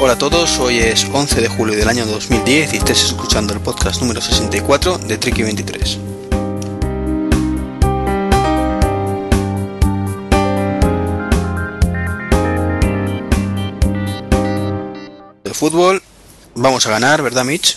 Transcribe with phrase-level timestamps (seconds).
[0.00, 3.58] Hola a todos, hoy es 11 de julio del año 2010 y estés escuchando el
[3.58, 5.98] podcast número 64 de Tricky 23.
[15.42, 16.00] De fútbol,
[16.54, 17.76] vamos a ganar, ¿verdad Mitch?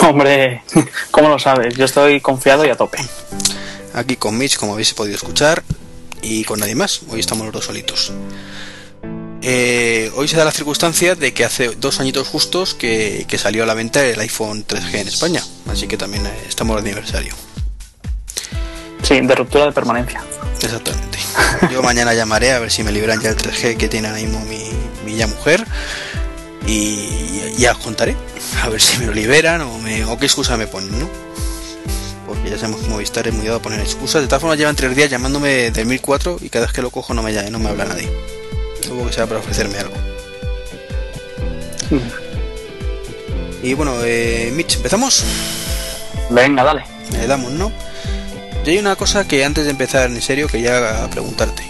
[0.00, 0.62] Hombre,
[1.10, 1.74] ¿cómo lo sabes?
[1.76, 2.96] Yo estoy confiado y a tope.
[3.92, 5.62] Aquí con Mitch, como habéis podido escuchar,
[6.22, 7.02] y con nadie más.
[7.10, 8.12] Hoy estamos los dos solitos.
[9.42, 13.62] Eh, hoy se da la circunstancia de que hace dos añitos justos que, que, salió
[13.62, 17.34] a la venta el iPhone 3G en España, así que también eh, estamos de aniversario.
[19.02, 20.22] Sí, de ruptura de permanencia.
[20.60, 21.18] Exactamente.
[21.72, 24.44] Yo mañana llamaré a ver si me liberan ya el 3G que tiene ahora mismo
[24.46, 24.70] mi,
[25.04, 25.64] mi ya mujer
[26.66, 28.16] y ya os contaré
[28.62, 31.08] a ver si me lo liberan o, me, o qué excusa me ponen, ¿no?
[32.26, 34.20] Porque ya sabemos que Movistar es muy dado a poner excusas.
[34.20, 37.14] De todas formas llevan tres días llamándome del 1004 y cada vez que lo cojo
[37.14, 38.37] no me, no me habla nadie.
[38.88, 39.94] Supongo que sea para ofrecerme algo.
[41.90, 43.66] Mm.
[43.66, 45.24] Y bueno, eh, Mitch, ¿empezamos?
[46.30, 46.84] Venga, dale.
[47.12, 47.70] Le damos, ¿no?
[48.64, 51.62] Yo hay una cosa que antes de empezar en serio quería preguntarte.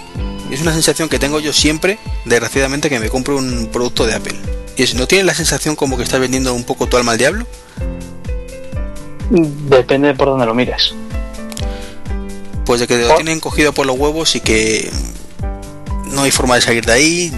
[0.52, 4.38] Es una sensación que tengo yo siempre, desgraciadamente, que me compro un producto de Apple.
[4.77, 7.19] Y es, ¿no tienes la sensación como que estás vendiendo un poco tu alma al
[7.19, 7.47] diablo?
[9.30, 10.94] Depende de por dónde lo mires.
[12.64, 14.88] Pues de que lo tienen cogido por los huevos y que
[16.12, 17.32] no hay forma de salir de ahí,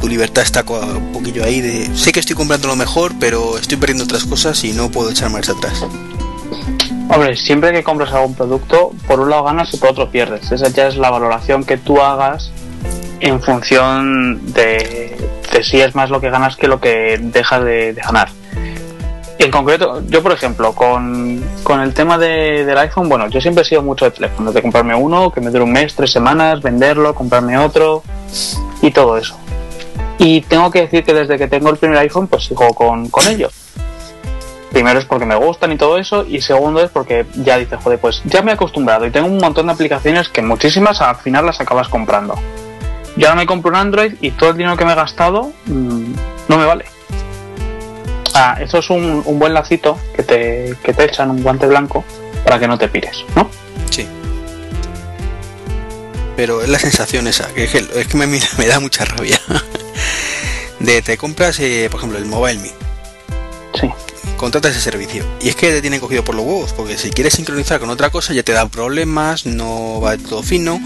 [0.00, 1.96] tu libertad está un poquillo ahí de...
[1.96, 5.30] Sé que estoy comprando lo mejor, pero estoy perdiendo otras cosas y no puedo echar
[5.30, 5.84] marcha atrás.
[7.08, 10.50] Hombre, siempre que compras algún producto, por un lado ganas y por otro pierdes.
[10.50, 12.50] Esa ya es la valoración que tú hagas
[13.20, 15.16] en función de,
[15.62, 18.28] si es más lo que ganas que lo que dejas de, ganar.
[19.38, 23.62] En concreto, yo por ejemplo, con, con el tema de, del iPhone, bueno, yo siempre
[23.62, 26.62] he sido mucho de teléfono, de comprarme uno, que me dure un mes, tres semanas,
[26.62, 28.02] venderlo, comprarme otro
[28.82, 29.36] y todo eso.
[30.18, 33.26] Y tengo que decir que desde que tengo el primer iPhone, pues sigo con, con
[33.26, 33.52] ellos.
[34.72, 37.98] Primero es porque me gustan y todo eso, y segundo es porque ya dices, joder,
[37.98, 41.46] pues ya me he acostumbrado y tengo un montón de aplicaciones que muchísimas al final
[41.46, 42.34] las acabas comprando.
[43.16, 46.12] Yo ahora me compro un Android y todo el dinero que me he gastado mmm,
[46.48, 46.84] no me vale.
[48.34, 52.04] Ah, eso es un, un, buen lacito que te, que te echan, un guante blanco,
[52.44, 53.48] para que no te pires, ¿no?
[56.36, 58.26] Pero es la sensación esa, que es que, es que me,
[58.58, 59.40] me, da mucha rabia.
[60.80, 62.72] De te compras, eh, por ejemplo, el Mobile Me.
[63.80, 63.90] Sí.
[64.36, 65.24] Contratas ese servicio.
[65.40, 68.10] Y es que te tienen cogido por los huevos, porque si quieres sincronizar con otra
[68.10, 70.80] cosa ya te dan problemas, no va todo fino.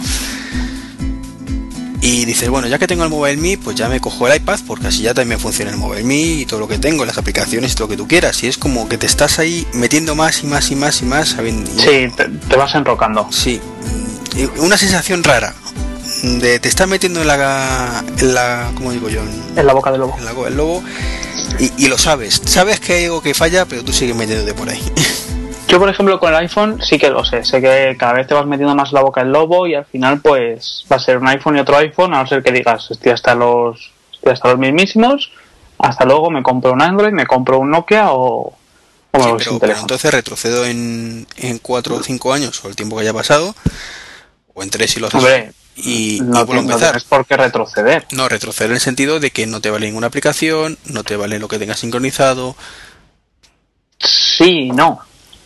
[2.02, 4.60] Y dices, bueno, ya que tengo el Mobile Me, pues ya me cojo el iPad,
[4.66, 7.72] porque así ya también funciona el Mobile Me y todo lo que tengo, las aplicaciones
[7.72, 8.42] y todo lo que tú quieras.
[8.42, 11.30] Y es como que te estás ahí metiendo más y más y más y más.
[11.30, 13.28] Sabiendo, sí, te, te, vas enrocando.
[13.30, 13.60] Sí,
[14.58, 15.54] una sensación rara.
[16.22, 19.22] De te estás metiendo en la, en la ¿cómo digo yo?
[19.22, 20.16] En, en la boca del lobo.
[20.18, 20.82] En la boca del lobo
[21.58, 22.42] y, y, lo sabes.
[22.44, 24.80] Sabes que hay algo que falla, pero tú sigues metiéndote por ahí.
[25.70, 27.44] Yo, por ejemplo, con el iPhone sí que lo sé.
[27.44, 30.20] Sé que cada vez te vas metiendo más la boca del lobo y al final,
[30.20, 33.12] pues, va a ser un iPhone y otro iPhone, a no ser que digas, estoy
[33.12, 35.30] hasta los, estoy hasta los mismísimos,
[35.78, 38.52] hasta luego me compro un Android, me compro un Nokia o,
[39.12, 43.02] sí, pero, pero entonces retrocedo en, en 4 o 5 años o el tiempo que
[43.02, 43.54] haya pasado,
[44.54, 45.18] o en 3 si lo haces.
[45.18, 46.90] Hombre, y, no, y vuelvo a no empezar.
[46.90, 48.06] tienes por qué retroceder.
[48.12, 51.38] No, retroceder en el sentido de que no te vale ninguna aplicación, no te vale
[51.38, 52.56] lo que tengas sincronizado.
[53.98, 55.00] Sí, no.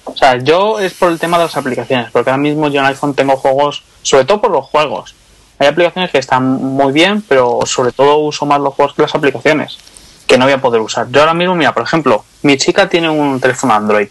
[0.05, 2.87] O sea, yo es por el tema de las aplicaciones, porque ahora mismo yo en
[2.87, 5.15] iPhone tengo juegos, sobre todo por los juegos.
[5.59, 9.15] Hay aplicaciones que están muy bien, pero sobre todo uso más los juegos que las
[9.15, 9.79] aplicaciones,
[10.27, 11.09] que no voy a poder usar.
[11.11, 14.09] Yo ahora mismo, mira, por ejemplo, mi chica tiene un teléfono Android,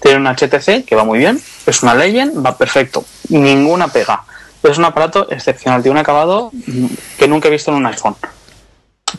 [0.00, 4.24] tiene un HTC que va muy bien, es una Legend, va perfecto, ninguna pega.
[4.64, 6.50] Es un aparato excepcional, tiene un acabado
[7.18, 8.16] que nunca he visto en un iPhone.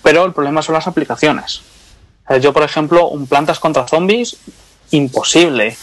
[0.01, 1.61] Pero el problema son las aplicaciones.
[2.41, 4.37] Yo, por ejemplo, un Plantas contra Zombies,
[4.91, 5.77] imposible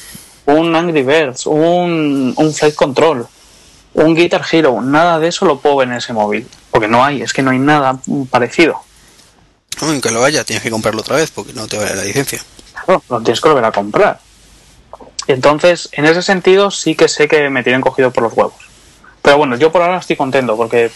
[0.47, 3.27] un Angry Birds, un, un Flight Control,
[3.95, 6.49] un Guitar Hero, nada de eso lo puedo ver en ese móvil.
[6.71, 7.99] Porque no hay, es que no hay nada
[8.31, 8.81] parecido.
[9.81, 12.43] Aunque lo haya, tienes que comprarlo otra vez porque no te vale la licencia.
[12.73, 14.21] Claro, lo tienes que volver a comprar.
[15.27, 18.72] Entonces, en ese sentido, sí que sé que me tienen cogido por los huevos.
[19.23, 20.91] Pero bueno, yo por ahora estoy contento porque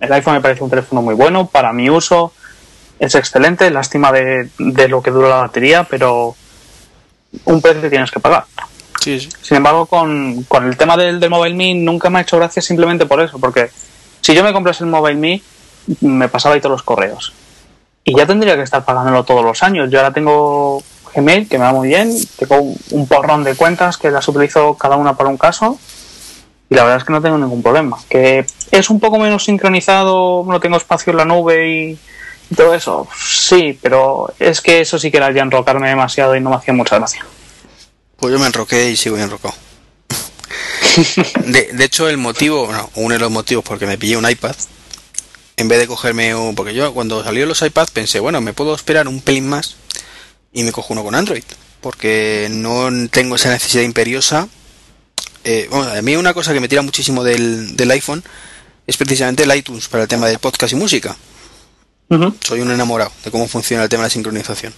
[0.00, 2.32] el iPhone me parece un teléfono muy bueno para mi uso.
[2.98, 6.34] Es excelente, lástima de, de lo que dura la batería, pero
[7.44, 8.44] un precio que tienes que pagar.
[9.00, 9.28] Sí, sí.
[9.42, 12.62] Sin embargo, con, con el tema del, del, Mobile Me nunca me ha hecho gracia
[12.62, 13.70] simplemente por eso, porque
[14.20, 15.42] si yo me comprase el Mobile Me,
[16.00, 17.32] me pasaba ahí todos los correos.
[18.04, 19.90] Y ya tendría que estar pagándolo todos los años.
[19.90, 20.82] Yo ahora tengo
[21.14, 24.74] Gmail, que me va muy bien, tengo un, un porrón de cuentas que las utilizo
[24.74, 25.78] cada una para un caso,
[26.72, 27.98] y la verdad es que no tengo ningún problema.
[28.08, 31.98] Que es un poco menos sincronizado, no tengo espacio en la nube y,
[32.56, 36.50] todo eso, sí, pero es que eso sí que era ya enrocarme demasiado y no
[36.50, 37.24] me hacía mucha gracia.
[38.16, 39.54] Pues yo me enroqué y sigo enrocado.
[41.44, 44.56] De, hecho, el motivo, bueno, uno de los motivos porque me pillé un iPad,
[45.58, 46.54] en vez de cogerme un.
[46.54, 49.76] Porque yo cuando salieron los iPads pensé, bueno, me puedo esperar un pelín más
[50.52, 51.44] y me cojo uno con Android.
[51.80, 54.48] Porque no tengo esa necesidad imperiosa.
[55.44, 58.22] Eh, bueno, a mí una cosa que me tira muchísimo del, del iPhone
[58.86, 61.16] es precisamente el iTunes para el tema del podcast y música.
[62.44, 64.74] Soy un enamorado de cómo funciona el tema de la sincronización.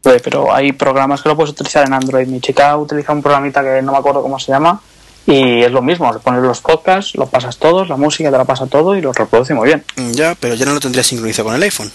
[0.00, 2.26] Pues, pero hay programas que lo puedes utilizar en Android.
[2.26, 4.80] Mi chica utiliza un programita que no me acuerdo cómo se llama
[5.26, 6.10] y es lo mismo.
[6.12, 9.12] Le pones los podcasts, lo pasas todos, la música te la pasa todo y lo
[9.12, 9.84] reproduce muy bien.
[9.96, 11.90] Mm, Ya, pero ya no lo tendría sincronizado con el iPhone.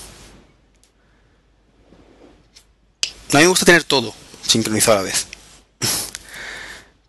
[3.33, 5.27] A mí me gusta tener todo sincronizado a la vez.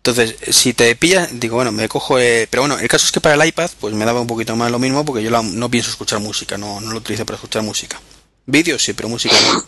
[0.03, 2.17] Entonces, si te pillas, digo, bueno, me cojo.
[2.17, 4.55] eh, pero bueno, el caso es que para el iPad, pues me daba un poquito
[4.55, 8.01] más lo mismo porque yo no pienso escuchar música, no, lo utilizo para escuchar música.
[8.47, 9.63] Vídeos sí, pero música no.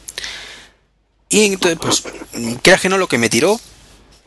[1.29, 2.03] Y entonces, pues,
[2.63, 3.59] creas que no, lo que me tiró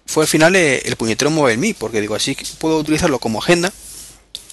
[0.07, 3.73] fue al final eh, el puñetero Mobile Me, porque digo, así puedo utilizarlo como agenda,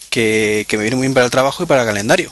[0.09, 2.31] que, me viene muy bien para el trabajo y para el calendario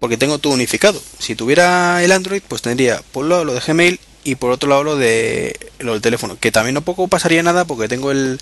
[0.00, 1.00] porque tengo todo unificado.
[1.20, 4.84] Si tuviera el Android, pues tendría por lado lo de Gmail y por otro lado
[4.84, 8.40] lo de lo del teléfono, que también no poco pasaría nada porque tengo el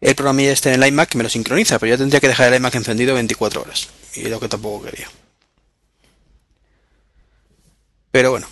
[0.00, 2.48] el programilla este en el iMac que me lo sincroniza, pero ya tendría que dejar
[2.52, 5.08] el iMac encendido 24 horas y es lo que tampoco quería.
[8.10, 8.46] Pero bueno,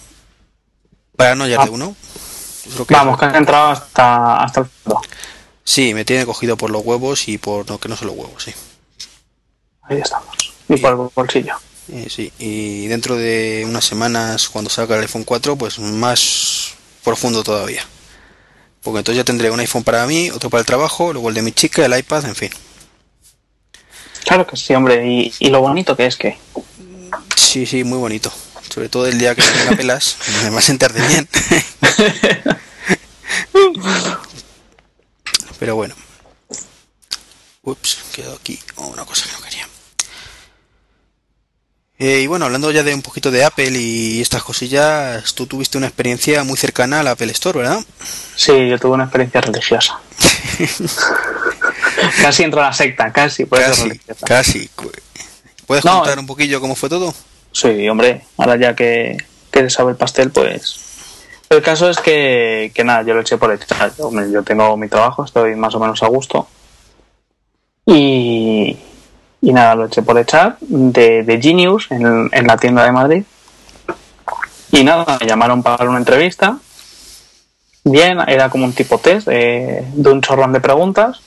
[1.16, 1.96] para no hallar de uno.
[2.66, 5.00] yo creo que- Vamos, que has entrado hasta, hasta el fondo.
[5.64, 8.42] Sí, me tiene cogido por los huevos y por no que no son los huevos,
[8.42, 8.52] sí.
[9.82, 10.36] Ahí estamos.
[10.68, 11.54] Y por el bolsillo.
[11.92, 17.44] Eh, sí, y dentro de unas semanas, cuando salga el iPhone 4, pues más profundo
[17.44, 17.84] todavía.
[18.82, 21.42] Porque entonces ya tendré un iPhone para mí, otro para el trabajo, luego el de
[21.42, 22.50] mi chica, el iPad, en fin.
[24.24, 25.06] Claro que sí, hombre.
[25.06, 26.38] Y, y lo bonito que es que.
[27.36, 28.32] Sí, sí, muy bonito.
[28.72, 31.28] Sobre todo el día que se me pelas, me va a sentar de bien.
[35.58, 35.94] Pero bueno.
[37.62, 39.68] Ups, quedó aquí una cosa que no quería.
[42.06, 45.78] Eh, y bueno, hablando ya de un poquito de Apple y estas cosillas, tú tuviste
[45.78, 47.80] una experiencia muy cercana al Apple Store, ¿verdad?
[48.36, 49.98] Sí, yo tuve una experiencia religiosa.
[52.20, 53.46] casi entro a la secta, casi.
[53.46, 54.26] Casi, religiosa.
[54.26, 54.68] casi.
[55.66, 56.20] ¿Puedes No, contar eh.
[56.20, 57.14] un poquillo cómo fue todo?
[57.52, 59.16] Sí, hombre, ahora ya que,
[59.50, 60.76] que se sabe el pastel, pues.
[61.48, 63.94] El caso es que, que nada, yo lo eché por echar.
[63.96, 66.46] Yo, yo tengo mi trabajo, estoy más o menos a gusto.
[67.86, 68.76] Y,
[69.44, 73.24] y nada, lo eché por echar de, de Genius en, en la tienda de Madrid.
[74.72, 76.58] Y nada, me llamaron para una entrevista.
[77.84, 81.20] Bien, era como un tipo test de, de un chorrón de preguntas.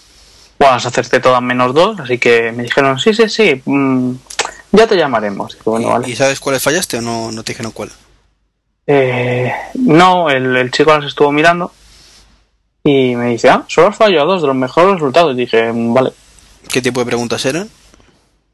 [0.59, 4.11] Bueno, las acerté todas menos dos, así que me dijeron, sí, sí, sí, mm,
[4.71, 5.55] ya te llamaremos.
[5.63, 6.09] Bueno, ¿Y, vale.
[6.09, 7.91] y sabes cuáles fallaste o no, no te dijeron cuál?
[8.87, 11.71] Eh, no, el, el chico las estuvo mirando
[12.83, 15.33] y me dice, ah, solo has fallado dos de los mejores resultados.
[15.33, 16.11] Y dije, "Mm, vale.
[16.69, 17.69] ¿Qué tipo de preguntas eran?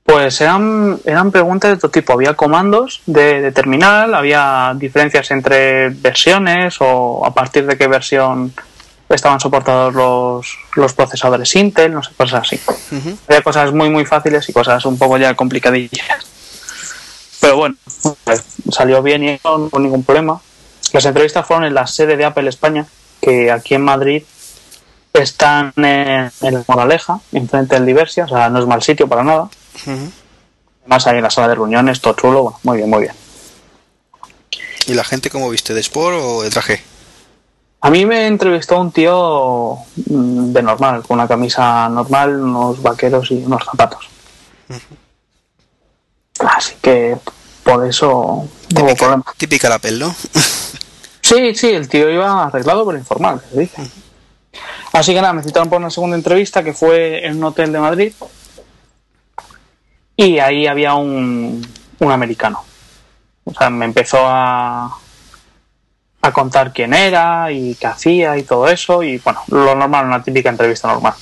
[0.03, 2.13] Pues eran, eran preguntas de todo tipo.
[2.13, 8.53] Había comandos de, de terminal, había diferencias entre versiones o a partir de qué versión
[9.09, 12.59] estaban soportados los, los procesadores Intel, no sé, cosas así.
[13.27, 16.25] Había cosas muy, muy fáciles y cosas un poco ya complicadillas.
[17.39, 17.75] Pero bueno,
[18.23, 20.39] pues, salió bien y no hubo ningún problema.
[20.91, 22.85] Las entrevistas fueron en la sede de Apple España,
[23.21, 24.23] que aquí en Madrid
[25.13, 29.23] están en, en la Moraleja, enfrente del Diversia, o sea, no es mal sitio para
[29.23, 29.49] nada.
[29.75, 30.11] Ujú.
[30.81, 33.13] Además, hay en la sala de reuniones, todo chulo, bueno, muy bien, muy bien.
[34.87, 35.73] ¿Y la gente cómo viste?
[35.73, 36.83] ¿De Sport o de traje?
[37.81, 39.77] A mí me entrevistó un tío
[40.07, 44.07] mm, de normal, con una camisa normal, unos vaqueros y unos zapatos.
[46.39, 47.15] Así que
[47.63, 49.23] por eso no hubo Típica, problema.
[49.37, 50.15] típica la Apple, ¿no?
[51.25, 53.81] Sí, sí, el tío iba arreglado pero informal, se dice.
[54.91, 57.79] Así que nada, me citaron por una segunda entrevista que fue en un hotel de
[57.79, 58.13] Madrid.
[60.15, 61.65] Y ahí había un,
[61.99, 62.63] un americano.
[63.45, 64.97] O sea, me empezó a,
[66.21, 69.03] a contar quién era y qué hacía y todo eso.
[69.03, 71.13] Y bueno, lo normal, una típica entrevista normal.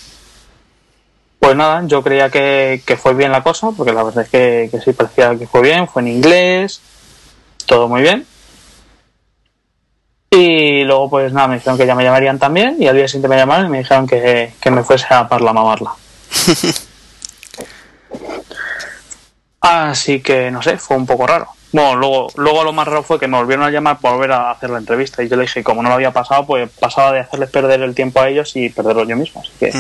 [1.40, 4.70] Pues nada, yo creía que, que fue bien la cosa, porque la verdad es que,
[4.70, 6.82] que sí parecía que fue bien, fue en inglés,
[7.66, 8.28] todo muy bien.
[10.30, 12.78] Y luego, pues nada, me dijeron que ya me llamarían también.
[12.80, 15.52] Y al día siguiente me llamaron y me dijeron que, que me fuese a Parla
[15.52, 15.94] mamarla.
[19.62, 21.48] Así que no sé, fue un poco raro.
[21.72, 24.52] Bueno, luego, luego lo más raro fue que me volvieron a llamar para volver a
[24.52, 25.24] hacer la entrevista.
[25.24, 27.96] Y yo le dije, como no lo había pasado, pues pasaba de hacerles perder el
[27.96, 29.42] tiempo a ellos y perderlo yo mismo.
[29.42, 29.72] Así que,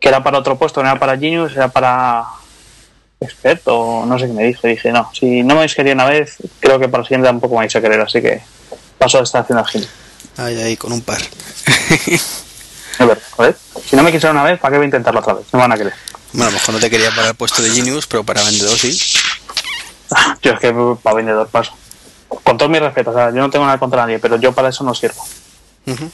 [0.00, 2.24] que era para otro puesto, no era para Genius, era para,
[3.20, 4.68] experto, no sé qué me dije.
[4.68, 7.62] Dije, no, si no me habéis querido una vez, creo que para siguiente tampoco me
[7.62, 8.40] vais a querer, así que
[8.96, 9.88] paso de estar haciendo.
[10.36, 11.20] Ahí, ahí, con un par.
[12.98, 13.56] Joder.
[13.84, 15.46] Si no me quisieron una vez, ¿para qué voy a intentarlo otra vez?
[15.52, 15.94] No me van a querer.
[16.32, 18.76] Bueno, a lo mejor no te quería para el puesto de Genius, pero para vendedor
[18.76, 18.98] sí.
[20.42, 21.72] Yo es que para vendedor paso.
[22.44, 24.68] Con todo mi respeto, o sea, yo no tengo nada contra nadie, pero yo para
[24.68, 25.26] eso no sirvo.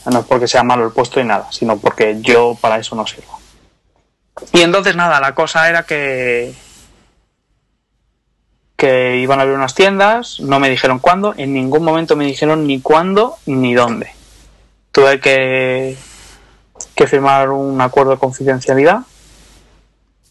[0.06, 3.04] No es porque sea malo el puesto y nada, sino porque yo para eso no
[3.04, 3.40] sirvo.
[4.52, 6.54] Y entonces nada, la cosa era que
[8.76, 12.66] que iban a abrir unas tiendas, no me dijeron cuándo, en ningún momento me dijeron
[12.66, 14.10] ni cuándo ni dónde.
[14.92, 15.96] Tuve que,
[16.94, 19.00] que firmar un acuerdo de confidencialidad,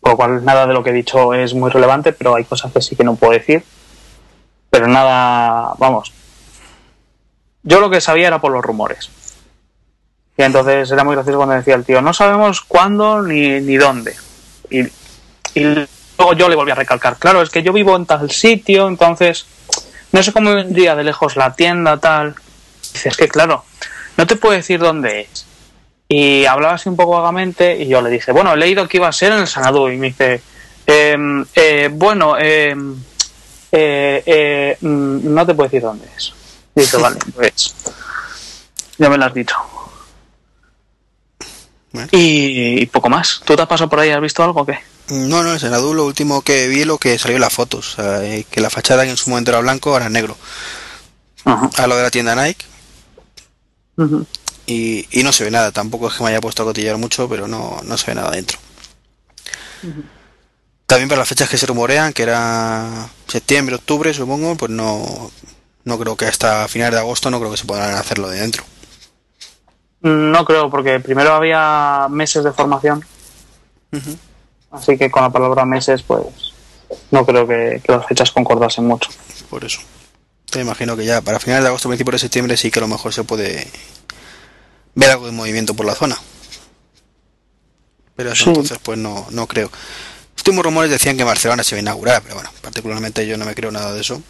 [0.02, 2.72] por lo cual nada de lo que he dicho es muy relevante, pero hay cosas
[2.72, 3.64] que sí que no puedo decir.
[4.70, 6.12] Pero nada, vamos.
[7.62, 9.10] Yo lo que sabía era por los rumores.
[10.36, 14.16] Y entonces era muy gracioso cuando decía el tío, no sabemos cuándo ni, ni dónde.
[14.70, 14.82] Y,
[15.54, 15.64] y
[16.18, 19.46] luego yo le volví a recalcar, claro, es que yo vivo en tal sitio, entonces
[20.12, 22.36] no sé cómo vendría de lejos la tienda, tal.
[22.94, 23.64] Dice, es que claro,
[24.18, 25.46] no te puedo decir dónde es.
[26.16, 29.08] Y hablaba así un poco vagamente y yo le dije, bueno, he leído que iba
[29.08, 29.90] a ser en el Sanadú.
[29.90, 30.44] Y me dice,
[30.86, 32.96] "Em, eh, bueno, em,
[33.72, 36.32] eh, eh, mm, no te puedo decir dónde es.
[36.76, 37.74] Y dice, vale, pues
[39.00, 39.56] ya me lo has dicho.
[41.92, 42.08] Bueno.
[42.12, 43.42] Y, y poco más.
[43.44, 44.12] ¿Tú te has pasado por ahí?
[44.12, 44.78] ¿Has visto algo o qué?
[45.10, 48.46] No, no, en Senadu lo último que vi lo que salió en las fotos, eh,
[48.52, 50.38] que la fachada que en su momento era blanco ahora es negro.
[51.46, 51.72] Ajá.
[51.78, 52.66] A lo de la tienda Nike
[53.98, 54.26] Ujú.
[54.66, 57.28] Y, y no se ve nada, tampoco es que me haya puesto a cotillar mucho,
[57.28, 58.58] pero no, no se ve nada dentro.
[60.86, 65.32] También para las fechas que se rumorean, que era septiembre, octubre, supongo, pues no,
[65.84, 68.64] no creo que hasta finales de agosto no creo que se podrán hacerlo de dentro.
[70.02, 73.04] No creo, porque primero había meses de formación,
[74.72, 76.24] así que con la palabra meses, pues
[77.10, 79.10] no creo que, que las fechas concordasen mucho.
[79.50, 79.80] Por eso.
[80.50, 82.88] Te imagino que ya para finales de agosto, principios de septiembre sí que a lo
[82.88, 83.66] mejor se puede
[84.96, 86.18] ver algo de movimiento por la zona.
[88.16, 88.50] Pero eso Sí.
[88.50, 89.68] entonces pues no, no creo.
[90.36, 93.46] Los últimos rumores decían que Barcelona se iba a inaugurar, pero bueno, particularmente yo no
[93.46, 94.22] me creo nada de eso.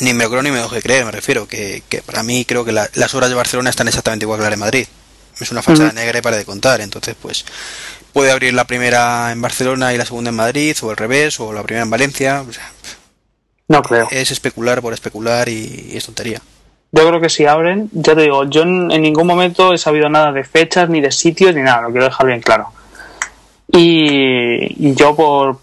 [0.00, 2.44] Ni me lo creo ni me dejo de creer, me refiero, que, que para mí
[2.44, 4.86] creo que la- las obras de Barcelona están exactamente igual que las de Madrid.
[5.40, 7.44] Es una fachada negra y para de contar, entonces pues
[8.12, 11.52] puede abrir la primera en Barcelona y la segunda en Madrid, o al revés, o
[11.52, 12.42] la primera en Valencia.
[12.48, 12.70] o sea,
[13.68, 14.08] No creo.
[14.10, 16.40] es especular por especular y, y es tontería.
[16.96, 20.08] Yo creo que si abren, ya te digo, yo en, en ningún momento he sabido
[20.08, 22.68] nada de fechas, ni de sitios, ni nada, lo quiero dejar bien claro.
[23.72, 25.58] Y, y yo por,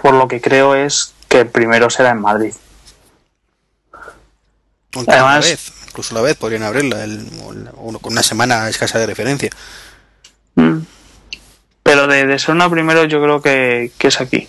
[0.00, 2.54] por lo que creo es que el primero será en Madrid.
[4.94, 7.26] Aunque Además- una vez, incluso la vez podrían abrirla el-
[8.00, 9.50] con una semana escasa de referencia.
[10.54, 10.78] Mm.
[11.82, 14.46] Pero de, de ser una primero yo creo que, que es aquí.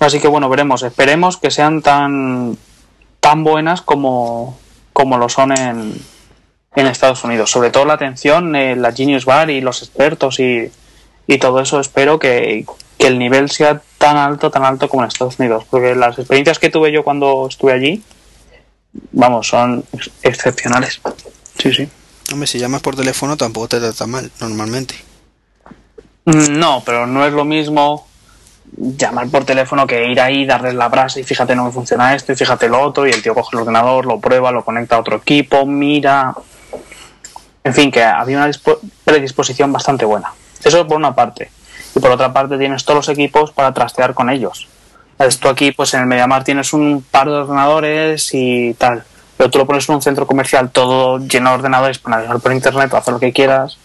[0.00, 0.82] Así que bueno, veremos.
[0.82, 2.56] Esperemos que sean tan,
[3.28, 4.58] tan buenas como,
[4.94, 5.94] como lo son en,
[6.74, 7.50] en Estados Unidos.
[7.50, 10.70] Sobre todo la atención, eh, la Genius Bar y los expertos y,
[11.26, 11.78] y todo eso.
[11.78, 12.64] Espero que,
[12.96, 15.64] que el nivel sea tan alto, tan alto como en Estados Unidos.
[15.68, 18.02] Porque las experiencias que tuve yo cuando estuve allí,
[19.12, 20.98] vamos, son ex- excepcionales.
[21.58, 21.86] Sí, sí.
[22.32, 24.94] Hombre, si llamas por teléfono tampoco te trata mal, normalmente.
[26.24, 28.07] Mm, No, pero no es lo mismo
[28.76, 32.32] llamar por teléfono que ir ahí, darles la brasa y fíjate no me funciona esto
[32.32, 35.00] y fíjate lo otro y el tío coge el ordenador, lo prueba, lo conecta a
[35.00, 36.34] otro equipo, mira.
[37.64, 40.32] En fin, que había una dispo- predisposición bastante buena.
[40.64, 41.50] Eso por una parte.
[41.94, 44.68] Y por otra parte tienes todos los equipos para trastear con ellos.
[45.40, 49.04] Tú aquí, pues en el Mediamar tienes un par de ordenadores y tal.
[49.36, 52.52] Pero tú lo pones en un centro comercial todo lleno de ordenadores para navegar por
[52.52, 53.78] internet, hacer lo que quieras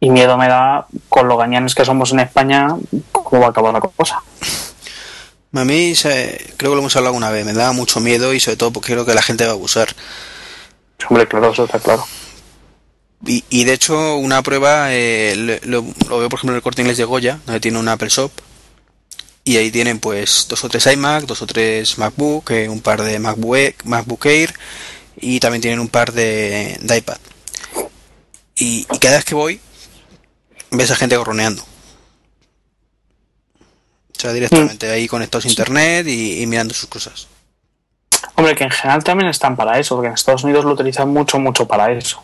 [0.00, 2.68] y miedo me da con lo gañanes que somos en España
[3.12, 4.22] cómo va a acabar la cosa.
[5.52, 8.40] A mí se- creo que lo hemos hablado alguna vez, me da mucho miedo y
[8.40, 9.88] sobre todo porque creo que la gente va a abusar.
[11.08, 12.06] Hombre, claro, eso está claro.
[13.26, 15.34] Y, y de hecho, una prueba eh,
[15.64, 17.88] lo, lo- lo veo por ejemplo en el corte inglés de Goya, donde tiene un
[17.88, 18.30] Apple Shop.
[19.44, 23.00] Y ahí tienen pues dos o tres iMac, dos o tres MacBook, eh, un par
[23.02, 24.52] de MacBook, MacBook Air
[25.18, 27.16] y también tienen un par de, de iPad.
[28.56, 29.60] Y, y cada vez que voy,
[30.70, 31.62] ves a gente gorroneando.
[34.16, 37.28] O sea, directamente ahí conectados a internet y, y mirando sus cosas.
[38.34, 41.38] Hombre, que en general también están para eso, porque en Estados Unidos lo utilizan mucho,
[41.38, 42.22] mucho para eso.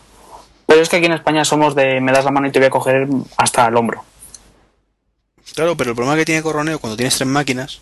[0.65, 2.67] Pero es que aquí en España somos de me das la mano y te voy
[2.67, 3.07] a coger
[3.37, 4.03] hasta el hombro.
[5.55, 7.81] Claro, pero el problema que tiene Corroneo cuando tienes tres máquinas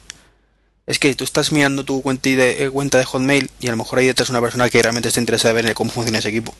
[0.87, 3.77] es que tú estás mirando tu cuenta de, eh, cuenta de Hotmail y a lo
[3.77, 6.53] mejor ahí detrás una persona que realmente está interesada en ver cómo funciona ese equipo.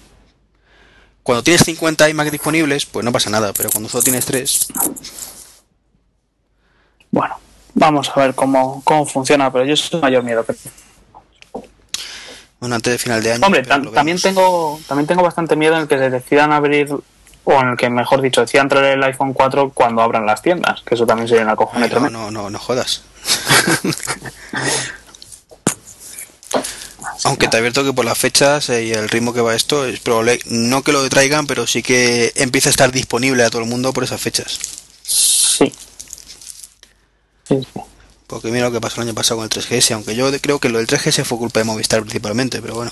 [1.23, 4.67] Cuando tienes 50 iMac disponibles, pues no pasa nada, pero cuando solo tienes tres,
[7.11, 7.35] bueno,
[7.73, 10.55] vamos a ver cómo, cómo funciona, pero yo soy mayor miedo que
[12.59, 13.45] Bueno, antes de final de año.
[13.45, 16.89] Hombre, también tengo, también tengo bastante miedo en el que se decidan abrir,
[17.43, 20.81] o en el que, mejor dicho, decidan traer el iPhone 4 cuando abran las tiendas,
[20.83, 22.19] que eso también sería una cojone no, tremenda.
[22.19, 23.03] no, no, no jodas.
[27.23, 29.99] Aunque te advierto que por las fechas eh, y el ritmo que va esto, es
[29.99, 33.69] probable, no que lo traigan, pero sí que empieza a estar disponible a todo el
[33.69, 34.59] mundo por esas fechas.
[35.03, 35.71] Sí.
[37.47, 37.81] Sí, sí.
[38.25, 40.69] Porque mira lo que pasó el año pasado con el 3GS, aunque yo creo que
[40.69, 42.91] lo del 3GS fue culpa de Movistar principalmente, pero bueno.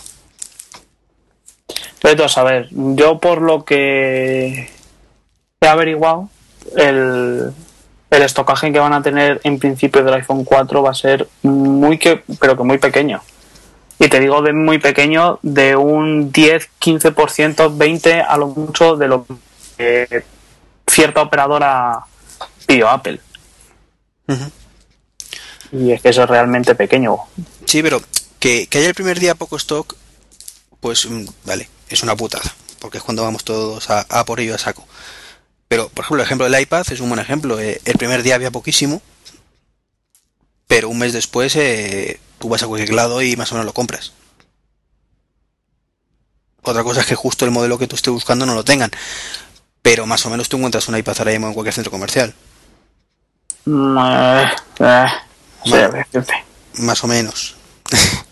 [2.02, 4.70] Pero a ver, yo por lo que
[5.62, 6.30] he averiguado,
[6.78, 7.52] el,
[8.10, 11.98] el estocaje que van a tener en principio del iPhone 4 va a ser muy
[11.98, 13.22] que, pero que muy pequeño.
[14.00, 19.08] Y te digo de muy pequeño, de un 10, 15%, 20 a lo mucho de
[19.10, 19.26] lo
[19.78, 20.24] que
[20.90, 22.00] cierta operadora
[22.66, 23.20] pidió Apple.
[25.72, 27.18] Y es que eso es realmente pequeño.
[27.66, 28.02] Sí, pero
[28.40, 29.96] que, que haya el primer día poco stock,
[30.80, 34.56] pues mm, vale, es una putada, porque es cuando vamos todos a, a por ello
[34.56, 34.88] a saco.
[35.68, 37.60] Pero, por ejemplo, el ejemplo del iPad es un buen ejemplo.
[37.60, 39.02] eh, el primer día había poquísimo,
[40.68, 43.74] pero un mes después eh, tú vas a cualquier lado y más o menos lo
[43.74, 44.14] compras.
[46.64, 48.92] Otra cosa es que justo el modelo que tú estés buscando no lo tengan,
[49.82, 52.34] pero más o menos tú encuentras un iPad ahora mismo en cualquier centro comercial.
[53.66, 55.08] Mm, eh, eh,
[55.64, 56.82] sí.
[56.82, 57.56] Más o menos.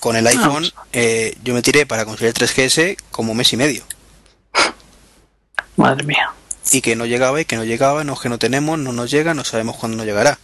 [0.00, 3.84] Con el iPhone eh, yo me tiré para conseguir el 3GS como mes y medio.
[5.76, 6.32] Madre mía.
[6.72, 9.10] Y que no llegaba y que no llegaba, no es que no tenemos, no nos
[9.10, 10.38] llega, no sabemos cuándo nos llegará.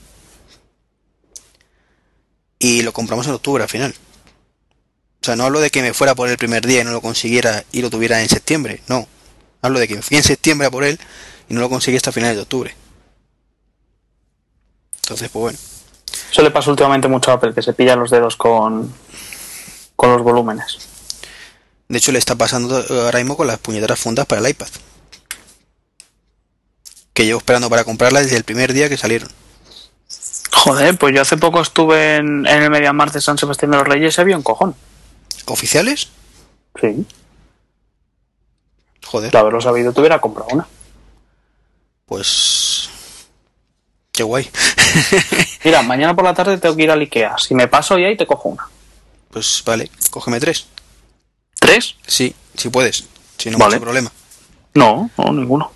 [2.58, 3.94] Y lo compramos en octubre al final.
[5.20, 7.00] O sea, no hablo de que me fuera por el primer día y no lo
[7.00, 9.06] consiguiera y lo tuviera en septiembre, no.
[9.62, 10.98] Hablo de que fui en septiembre a por él
[11.48, 12.74] y no lo conseguí hasta finales de octubre.
[15.02, 15.58] Entonces, pues bueno.
[16.30, 18.92] Eso le pasa últimamente mucho a Apple, que se pilla los dedos con,
[19.96, 20.78] con los volúmenes.
[21.88, 24.68] De hecho, le está pasando ahora mismo con las puñeteras fundas para el iPad.
[27.14, 29.30] Que llevo esperando para comprarla desde el primer día que salieron.
[30.58, 33.86] Joder, pues yo hace poco estuve en, en el Mediamar de San Sebastián de los
[33.86, 34.74] Reyes y había un cojón.
[35.46, 36.08] ¿Oficiales?
[36.80, 37.06] Sí.
[39.06, 40.66] Joder, De haberlo sabido, te hubiera comprado una.
[42.06, 42.90] pues...
[44.12, 44.50] Qué guay.
[45.64, 47.36] Mira, mañana por la tarde tengo que ir al Ikea.
[47.38, 48.66] Si me paso y ahí te cojo una.
[49.30, 50.66] Pues vale, cógeme tres.
[51.60, 51.94] ¿Tres?
[52.04, 53.04] Sí, si puedes.
[53.36, 53.76] Si no, Vale.
[53.76, 54.10] mucho problema.
[54.74, 55.70] No, no, ninguno.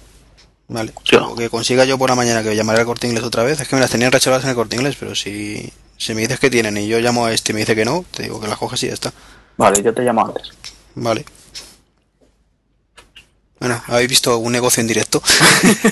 [0.73, 0.93] Vale.
[1.13, 3.61] Lo que consiga yo por la mañana que llamaré al corte inglés otra vez.
[3.61, 6.41] Es que me las tenían rechazadas en el corte inglés, pero si, si me dices
[6.41, 8.49] que tienen y yo llamo a este y me dice que no, te digo que
[8.49, 9.13] las coges y ya está.
[9.59, 10.51] Vale, yo te llamo antes.
[10.95, 11.27] Vale.
[13.61, 15.23] Bueno, habéis visto un negocio en directo.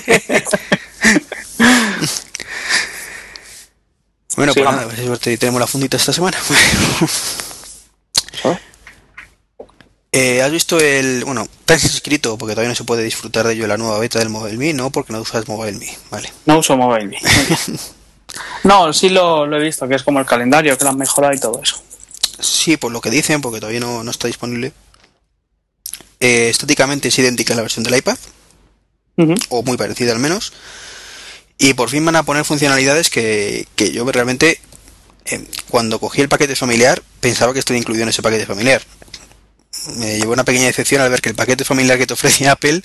[4.35, 6.39] bueno, pues nada, a ver si suerte y tenemos la fundita esta semana.
[10.13, 11.23] Eh, ¿Has visto el...
[11.23, 14.19] Bueno, te has inscrito porque todavía no se puede disfrutar de ello la nueva beta
[14.19, 14.89] del Mobile Me, ¿no?
[14.89, 16.31] Porque no usas Mobile Me, vale.
[16.45, 17.17] No uso Mobile Me.
[18.65, 21.33] no, sí lo, lo he visto, que es como el calendario, que lo han mejorado
[21.33, 21.81] y todo eso.
[22.39, 24.73] Sí, por lo que dicen, porque todavía no, no está disponible.
[26.19, 28.17] Eh, estáticamente es idéntica a la versión del iPad,
[29.49, 30.51] o muy parecida al menos.
[31.57, 34.59] Y por fin van a poner funcionalidades que, que yo realmente,
[35.25, 38.81] eh, cuando cogí el paquete familiar, pensaba que estoy incluido en ese paquete familiar.
[39.97, 42.81] Me llevó una pequeña decepción al ver que el paquete familiar que te ofrece Apple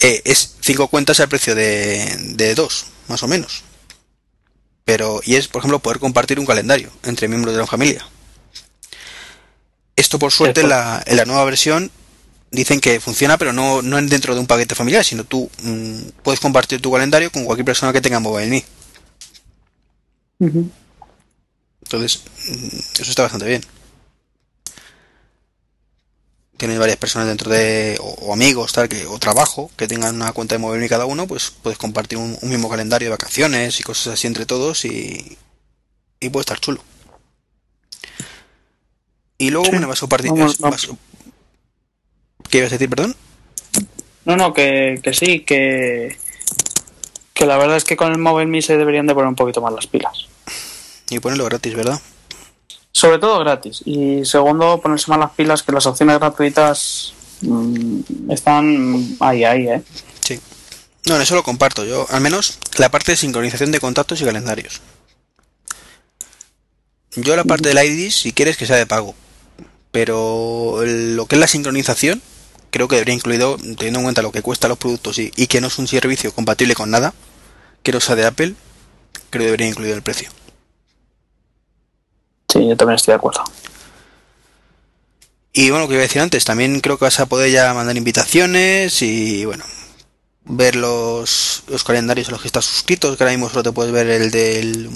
[0.00, 3.64] eh, es cinco cuentas al precio de, de dos, más o menos.
[4.84, 8.04] Pero, y es, por ejemplo, poder compartir un calendario entre miembros de la familia.
[9.94, 11.90] Esto, por suerte, en la, en la nueva versión
[12.50, 16.00] dicen que funciona, pero no, no en dentro de un paquete familiar, sino tú mm,
[16.22, 18.64] puedes compartir tu calendario con cualquier persona que tenga Mobile Me.
[20.40, 20.70] Ujú.
[21.84, 23.62] Entonces, mm, eso está bastante bien.
[26.62, 30.30] Tienes varias personas dentro de, o, o amigos, tal, que, o trabajo, que tengan una
[30.30, 33.80] cuenta de Mobile Me cada uno, pues puedes compartir un, un mismo calendario de vacaciones
[33.80, 35.36] y cosas así entre todos y,
[36.20, 36.80] y puede estar chulo.
[39.38, 39.72] Y luego, Sí.
[39.72, 40.30] bueno, vas a compartir...
[40.60, 40.88] Vas-
[42.48, 43.16] ¿Qué ibas a decir, perdón?
[44.24, 46.16] No, no, que, que sí, que,
[47.34, 49.60] que la verdad es que con el Mobile Me se deberían de poner un poquito
[49.60, 50.28] más las pilas.
[51.10, 52.00] Y ponerlo gratis, ¿verdad?
[53.02, 53.82] Sobre todo gratis.
[53.84, 59.82] Y segundo, ponerse más las pilas que las opciones gratuitas mm, están ahí, ahí, ¿eh?
[60.20, 60.38] Sí.
[61.08, 61.84] No, en eso lo comparto.
[61.84, 64.80] Yo, al menos, la parte de sincronización de contactos y calendarios.
[67.16, 69.16] Yo la parte del ID, si quieres que sea de pago.
[69.90, 72.22] Pero lo que es la sincronización,
[72.70, 75.60] creo que debería incluido, teniendo en cuenta lo que cuesta los productos y, y que
[75.60, 77.14] no es un servicio compatible con nada,
[77.82, 78.54] que no sea de Apple,
[79.30, 80.30] creo que debería incluir el precio.
[82.52, 83.44] Sí, yo también estoy de acuerdo.
[85.54, 87.96] Y bueno, que iba a decir antes, también creo que vas a poder ya mandar
[87.96, 89.64] invitaciones y bueno,
[90.44, 93.92] ver los, los calendarios a los que estás suscritos, que ahora mismo solo te puedes
[93.92, 94.90] ver el del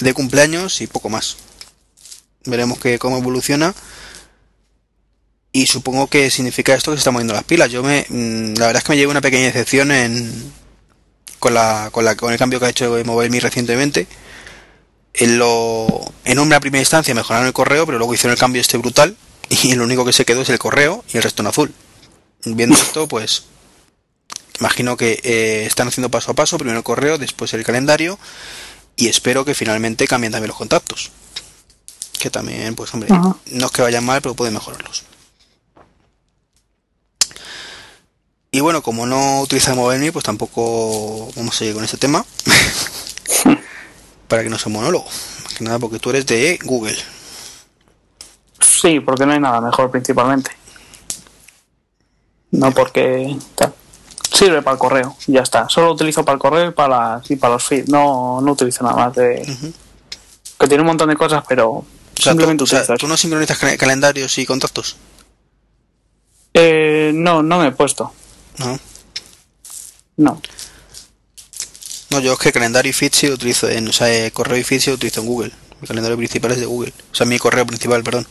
[0.00, 1.36] de cumpleaños y poco más.
[2.44, 3.74] Veremos que cómo evoluciona.
[5.52, 7.70] Y supongo que significa esto que se están moviendo las pilas.
[7.70, 10.52] Yo me, mm, la verdad es que me llevo una pequeña decepción en,
[11.38, 14.06] con, la, con, la, con el cambio que ha hecho MobileMe recientemente.
[15.16, 18.76] En, lo, en una primera instancia mejoraron el correo, pero luego hicieron el cambio este
[18.76, 19.16] brutal
[19.48, 21.72] y lo único que se quedó es el correo y el resto en azul.
[22.44, 23.44] Viendo esto, pues
[24.60, 28.18] imagino que eh, están haciendo paso a paso, primero el correo, después el calendario
[28.94, 31.10] y espero que finalmente cambien también los contactos.
[32.18, 35.04] Que también, pues hombre, no es que vayan mal, pero pueden mejorarlos.
[38.50, 42.24] Y bueno, como no utiliza MobileMe, pues tampoco vamos a seguir con este tema.
[44.28, 45.04] Para que no sea monólogo.
[45.04, 46.96] Más que nada porque tú eres de Google.
[48.60, 50.50] Sí, porque no hay nada mejor principalmente.
[52.50, 53.36] No porque
[54.32, 55.68] sirve para el correo, ya está.
[55.68, 57.88] Solo utilizo para el correo y para, y para los feeds.
[57.88, 59.42] No, no utilizo nada más de.
[60.58, 61.84] Que tiene un montón de cosas, pero.
[62.14, 64.96] simplemente tú, ¿Tú no sincronizas calendarios y contactos?
[66.54, 68.12] Eh, no, no me he puesto.
[68.58, 68.78] No.
[70.16, 70.40] No.
[72.10, 73.88] No, yo es que calendario y sí utilizo en.
[73.88, 75.52] O sea, eh, correo y sí utilizo en Google.
[75.80, 76.92] Mi calendario principal es de Google.
[77.12, 78.26] O sea, mi correo principal, perdón.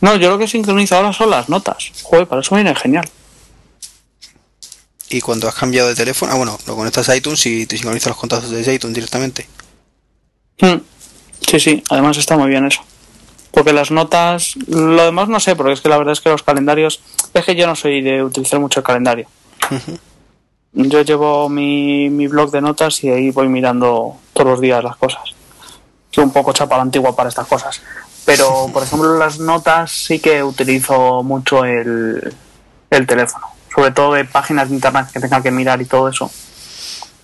[0.00, 1.92] No, yo lo que sincronizo ahora son las notas.
[2.02, 3.08] Joder, para eso viene genial.
[5.10, 8.08] Y cuando has cambiado de teléfono, ah, bueno, lo conectas a iTunes y te sincronizas
[8.08, 9.46] los contactos desde iTunes directamente.
[11.46, 12.82] Sí, sí, además está muy bien eso.
[13.50, 16.42] Porque las notas, lo demás no sé, porque es que la verdad es que los
[16.42, 17.00] calendarios,
[17.32, 19.28] es que yo no soy de utilizar mucho el calendario.
[20.74, 24.96] Yo llevo mi, mi blog de notas y ahí voy mirando todos los días las
[24.96, 25.22] cosas.
[26.10, 27.80] Soy un poco chapa la antigua para estas cosas.
[28.24, 32.34] Pero, por ejemplo, las notas sí que utilizo mucho el,
[32.90, 36.30] el teléfono sobre todo de páginas de internet que tenga que mirar y todo eso,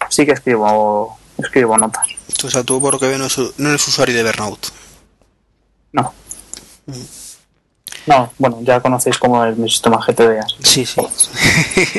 [0.09, 2.07] sí que escribo escribo notas.
[2.45, 3.27] O sea, tú por lo que veo no,
[3.69, 4.69] eres usuario de Evernote.
[5.93, 6.13] No.
[6.87, 7.20] Mm.
[8.07, 10.41] No, bueno, ya conocéis cómo es mi sistema GTD.
[10.63, 11.01] Sí, sí.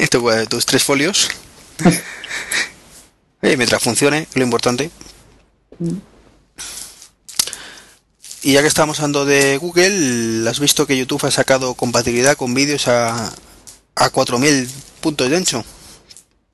[0.49, 1.30] tus tres folios.
[3.41, 4.91] eh, mientras funcione, lo importante.
[5.80, 5.97] Mm.
[8.43, 12.56] Y ya que estamos hablando de Google, ¿has visto que YouTube ha sacado compatibilidad con
[12.56, 13.32] vídeos a,
[13.95, 14.67] a 4.000
[15.01, 15.63] puntos de ancho.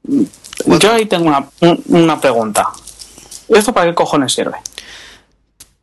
[0.04, 1.48] Yo ahí tengo una,
[1.88, 2.68] una pregunta.
[3.50, 4.58] ¿Esto para qué cojones sirve?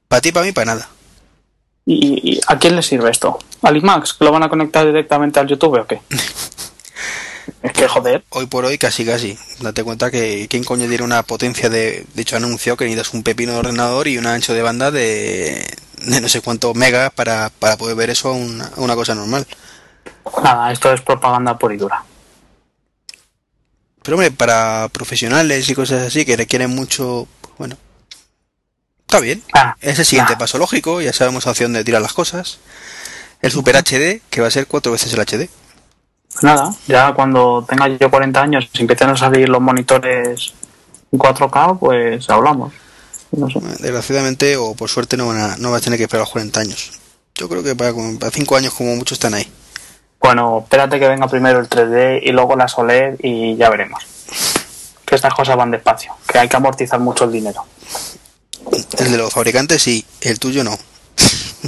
[0.09, 0.89] Para ti, para mí, para nada.
[1.87, 3.39] ¿Y, a quién le sirve esto?
[3.63, 4.15] ¿Al IMAX?
[4.15, 6.01] ¿Que lo van a conectar directamente al YouTube o qué?
[7.63, 8.25] es que joder.
[8.31, 9.39] Hoy por hoy casi casi.
[9.61, 12.07] Date cuenta que quién coño tiene una potencia de...
[12.15, 15.67] De hecho anunció que necesitas un pepino de ordenador y un ancho de banda de,
[16.07, 19.47] de no sé cuántos megas para, para poder ver eso una, una cosa normal.
[20.43, 22.05] Nada, esto es propaganda pura y dura.
[24.03, 27.27] Pero hombre, para profesionales y cosas así que requieren mucho,
[27.59, 27.77] bueno,
[29.15, 29.43] está bien.
[29.53, 32.59] Ah, es el siguiente paso lógico, ya sabemos hacia dónde tirar las cosas.
[33.41, 35.49] El Super HD, que va a ser cuatro veces el HD.
[36.33, 40.55] Pues nada, ya cuando tenga yo 40 años y empiecen a salir los monitores
[41.13, 42.73] en 4K, pues hablamos.
[43.31, 46.61] Desgraciadamente, o por suerte, no, van a, no vas a tener que esperar los 40
[46.61, 46.93] años.
[47.37, 49.51] Yo creo que para, para 5 años como mucho están ahí.
[50.21, 54.03] Bueno, espérate que venga primero el 3D y luego la OLED y ya veremos.
[55.05, 57.65] Que estas cosas van despacio, que hay que amortizar mucho el dinero.
[58.99, 60.79] El de los fabricantes sí, el tuyo no.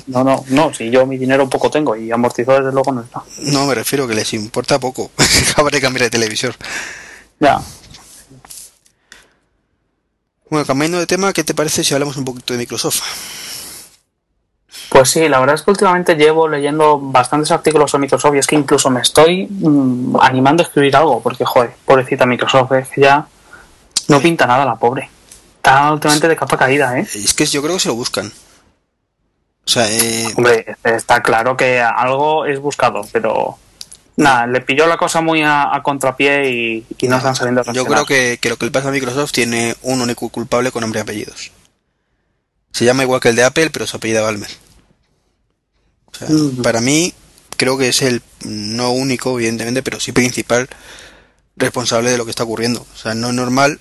[0.07, 3.23] No, no, no, si yo mi dinero poco tengo y amortizado desde luego no está.
[3.39, 5.11] No, me refiero que les importa poco.
[5.57, 6.55] Habrá que cambiar de televisor.
[7.41, 7.61] Ya.
[10.51, 13.03] Bueno, cambiando de tema, ¿qué te parece si hablamos un poquito de Microsoft?
[14.89, 18.47] Pues sí, la verdad es que últimamente llevo leyendo bastantes artículos sobre Microsoft y es
[18.47, 23.01] que incluso me estoy mm, animando a escribir algo, porque, joder, pobrecita Microsoft, es que
[23.01, 23.27] ya
[24.09, 25.11] no pinta nada la pobre.
[25.67, 27.05] Está últimamente de capa caída, ¿eh?
[27.13, 28.29] Es que yo creo que se lo buscan.
[28.29, 30.33] O sea, eh...
[30.37, 33.59] Hombre, está claro que algo es buscado, pero
[34.17, 38.39] nada, le pilló la cosa muy a, contrapié y, no, están saliendo Yo creo que,
[38.41, 41.51] que, lo que le pasa a Microsoft tiene un único culpable con nombre y apellidos.
[42.71, 44.51] Se llama igual que el de Apple, pero su apellido Balmer.
[46.63, 47.13] Para mí,
[47.57, 50.69] creo que es el no único, evidentemente, pero sí principal
[51.57, 52.87] responsable de lo que está ocurriendo.
[52.95, 53.81] O sea, no es normal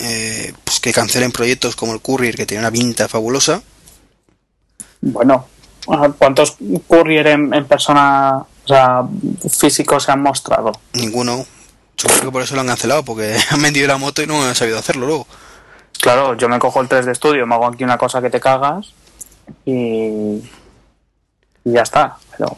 [0.00, 3.62] eh, que cancelen proyectos como el Courier, que tiene una pinta fabulosa.
[5.00, 5.46] Bueno,
[6.18, 9.02] ¿cuántos Courier en, persona, o sea,
[9.50, 10.72] físicos se han mostrado?
[10.94, 11.44] Ninguno.
[11.96, 14.54] Supongo que por eso lo han cancelado, porque han vendido la moto y no han
[14.54, 15.26] sabido hacerlo luego.
[16.00, 18.40] Claro, yo me cojo el 3 de estudio, me hago aquí una cosa que te
[18.40, 18.92] cagas
[19.66, 19.72] y,
[21.64, 22.16] y ya está.
[22.36, 22.56] Pero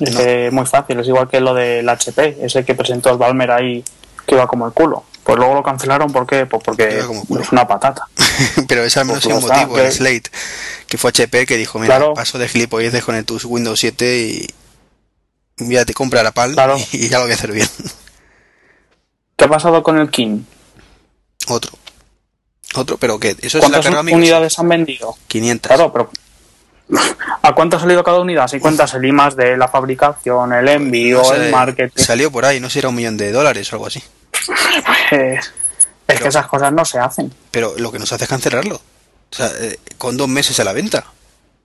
[0.00, 0.18] es No.
[0.18, 3.50] que es muy fácil, es igual que lo del HP, ese que presentó el Balmer
[3.50, 3.84] ahí
[4.26, 5.04] que iba como el culo.
[5.32, 6.44] Pues luego lo cancelaron, ¿por qué?
[6.44, 8.06] Pues porque es una patata.
[8.68, 10.30] Pero ese al menos Pues es un ya está, motivo, el Slate,
[10.86, 12.12] que fue HP que dijo, mira, Claro.
[12.12, 14.46] paso de gilipolleces con el tu Windows 7 y
[15.56, 16.76] ya te compra la PAL Claro.
[16.92, 17.66] y ya lo voy a hacer bien.
[19.36, 20.42] ¿Qué ha pasado con el King?
[21.48, 21.78] Otro.
[22.74, 25.16] Otro, pero que eso es la ¿Cuántas carga unidades han vendido?
[25.28, 25.68] 500.
[25.70, 26.10] Claro, pero
[27.42, 28.48] ¿a cuánto ha salido cada unidad?
[28.48, 32.02] Si cuentas el I más de la fabricación, el envío, No sé, el marketing.
[32.04, 34.02] Salió por ahí, no sé si era un millón de dólares o algo así.
[34.46, 35.52] Pues,
[36.08, 37.32] es que esas cosas no se hacen.
[37.50, 38.76] Pero lo que nos hace es cancelarlo.
[38.76, 41.04] O sea, eh, con dos meses a la venta.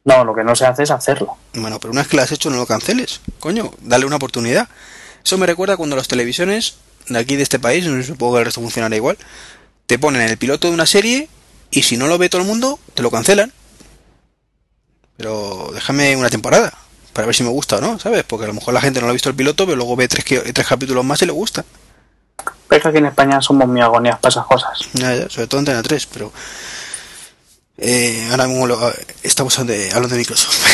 [0.05, 1.35] No, lo que no se hace es hacerlo.
[1.53, 3.19] Bueno, pero una vez que lo has hecho no lo canceles.
[3.39, 4.69] Coño, dale una oportunidad.
[5.23, 6.75] Eso me recuerda cuando las televisiones
[7.09, 9.17] de aquí de este país, no supongo que el resto funcionará igual,
[9.85, 11.29] te ponen el piloto de una serie
[11.71, 13.51] y si no lo ve todo el mundo, te lo cancelan.
[15.17, 16.73] Pero déjame una temporada
[17.13, 18.23] para ver si me gusta o no, ¿sabes?
[18.23, 20.07] Porque a lo mejor la gente no lo ha visto el piloto, pero luego ve
[20.07, 21.65] tres capítulos más y le gusta.
[22.69, 24.79] Es que aquí en España somos muy agonías para esas cosas.
[24.93, 26.31] Ya, ya, sobre todo Antena 3, pero
[27.77, 30.65] eh, ahora mismo lo- estamos hablando de Microsoft.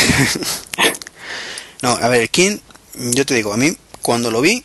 [1.82, 2.58] no, a ver, King,
[2.94, 4.62] yo te digo, a mí cuando lo vi,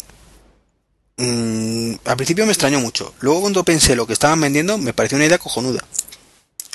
[1.17, 3.13] mm, al principio me extrañó mucho.
[3.19, 5.83] Luego cuando pensé lo que estaban vendiendo, me pareció una idea cojonuda.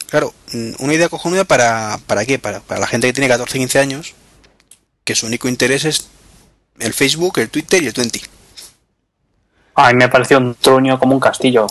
[0.09, 2.39] Claro, mm, una idea cojonuda para, ¿para qué?
[2.39, 4.15] Para, para la gente que tiene 14, 15 años,
[5.05, 6.07] que su único interés es
[6.79, 8.21] el Facebook, el Twitter y el 20.
[9.77, 11.67] A mí me pareció un truño como un castillo.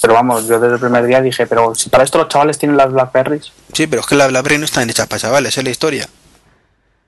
[0.00, 2.76] Pero vamos, yo desde el primer día dije, pero si para esto los chavales tienen
[2.76, 5.70] las Blackberries, Sí, pero es que las BlackBerry no están hechas para chavales, es la
[5.70, 6.08] historia.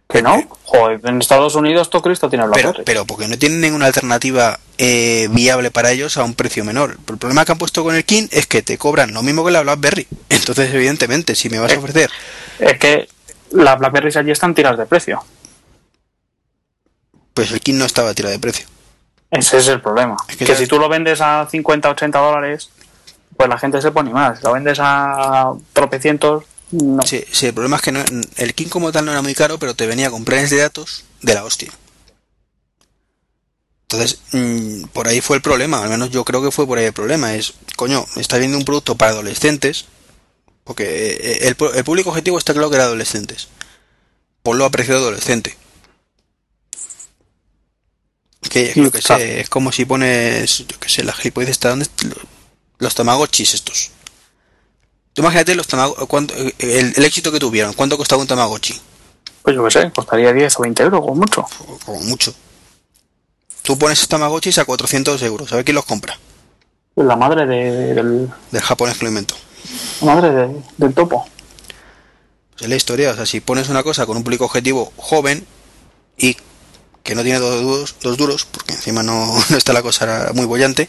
[0.09, 0.43] que no.
[0.65, 2.85] Joder, en Estados Unidos todo Cristo tiene Pero, Blackberries.
[2.85, 6.99] pero porque no tienen ninguna alternativa eh, viable para ellos a un precio menor.
[7.09, 9.53] El problema que han puesto con el King es que te cobran lo mismo que
[9.53, 10.09] la BlackBerry.
[10.29, 11.79] Entonces, evidentemente, si me vas a Eh.
[11.79, 12.11] ofrecer,
[12.59, 13.09] Es que
[13.53, 15.23] las Blackberries allí están tiras de precio.
[17.35, 18.67] pues el King no estaba tirado de precio.
[19.31, 20.17] Ese es el problema.
[20.29, 22.71] Es que si tú lo vendes a 50, 80 dólares,
[23.37, 24.39] pues la gente se pone más.
[24.39, 27.03] Si lo vendes a tropecientos, no.
[27.03, 28.05] Sí, sí, el problema es que no-
[28.37, 31.05] el King como tal no era muy caro, pero te venía con planes de datos
[31.23, 31.71] de la hostia.
[33.89, 36.85] Entonces, mm, por ahí fue el problema, al menos yo creo que fue por ahí
[36.85, 37.35] el problema.
[37.35, 39.87] Es, coño, está viendo un producto para adolescentes,
[40.65, 40.85] porque
[41.21, 43.49] eh, el, pu- el público objetivo está claro que era adolescentes.
[44.45, 45.57] Ponlo a precio de adolescente.
[48.51, 51.87] Que yo que sé, es como si pones, yo que sé, la gilipollez está donde
[52.79, 53.91] los tamagotchis estos.
[55.15, 55.67] Tú imagínate los
[56.09, 56.53] cuánto- el,
[56.97, 58.79] el éxito que tuvieron, ¿cuánto costaba un tamagotchi?
[59.43, 61.47] Pues yo qué sé, costaría 10 o 20 euros, o mucho.
[61.67, 62.35] O- Como mucho.
[63.63, 66.19] Tú pones tamagotchis a 400 euros, a ver quién los compra.
[66.97, 69.37] La madre de- del, Del japonés que lo inventó.
[70.03, 71.25] la madre de- del topo.
[72.53, 75.47] Pues es la historia, o sea, si pones una cosa con un público objetivo joven
[76.17, 76.37] y
[77.03, 80.47] que no tiene dos duros, dos duros porque encima no, no está la cosa muy
[80.47, 80.89] bollante,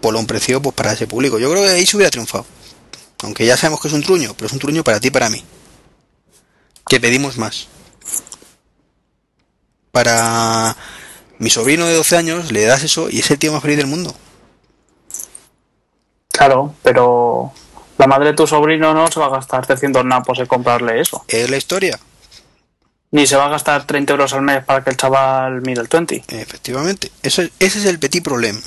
[0.00, 1.38] por un precio pues para ese público.
[1.38, 2.46] Yo creo que ahí se hubiera triunfado.
[3.22, 5.30] Aunque ya sabemos que es un truño, pero es un truño para ti y para
[5.30, 5.42] mí.
[6.88, 7.68] Que pedimos más.
[9.90, 10.76] Para
[11.38, 13.86] mi sobrino de 12 años le das eso y es el tío más feliz del
[13.86, 14.14] mundo.
[16.30, 17.52] Claro, pero
[17.96, 21.24] la madre de tu sobrino no se va a gastar 300 napos en comprarle eso.
[21.28, 21.98] Es la historia,
[23.12, 25.88] Ni se va a gastar 30 euros al mes para que el chaval mire el
[25.88, 26.24] 20.
[26.28, 27.10] efectivamente.
[27.22, 28.60] Eso, es- ese es el petit problema.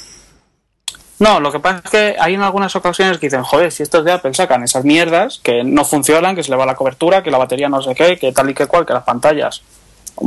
[1.20, 4.06] No, lo que pasa es que hay en algunas ocasiones que dicen, joder, si estos
[4.06, 7.30] de Apple sacan esas mierdas que no funcionan, que se le va la cobertura, que
[7.32, 9.62] la batería no sé qué, que tal y que cual, que las pantallas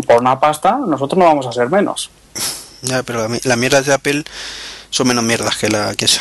[0.06, 2.10] por una pasta, nosotros no vamos a ser menos.
[2.84, 4.24] Ya, pero la, las mierdas de Apple
[4.90, 6.20] son menos mierdas que la que esa.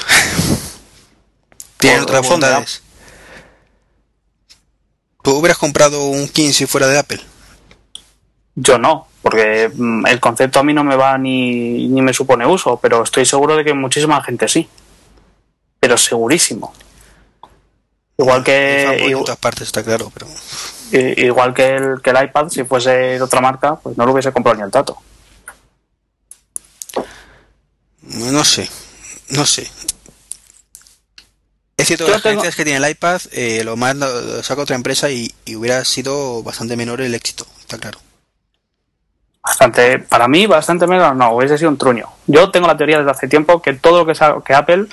[1.78, 2.84] Tienen otras bondades.
[5.24, 7.20] ¿Tú hubieras comprado un King si fuera de Apple?
[8.56, 12.46] Yo no, porque mm, el concepto a mí no me va ni, ni me supone
[12.46, 14.68] uso, pero estoy seguro de que muchísima gente sí.
[15.80, 16.74] Pero segurísimo.
[18.18, 20.28] Igual que igual, todas partes, está claro, pero...
[21.18, 24.32] igual que el, que el iPad, si fuese de otra marca, pues no lo hubiese
[24.32, 24.98] comprado ni el tato.
[28.02, 28.70] No sé,
[29.30, 29.70] no sé.
[31.78, 35.10] Es cierto que las tengo- que tiene el iPad eh, lo lo saca otra empresa
[35.10, 38.00] y, y hubiera sido bastante menor el éxito, está claro.
[39.44, 42.08] Bastante, para mí, bastante menos, no, hubiese sido un truño.
[42.28, 44.86] Yo tengo la teoría desde hace tiempo que todo lo que, sa- que Apple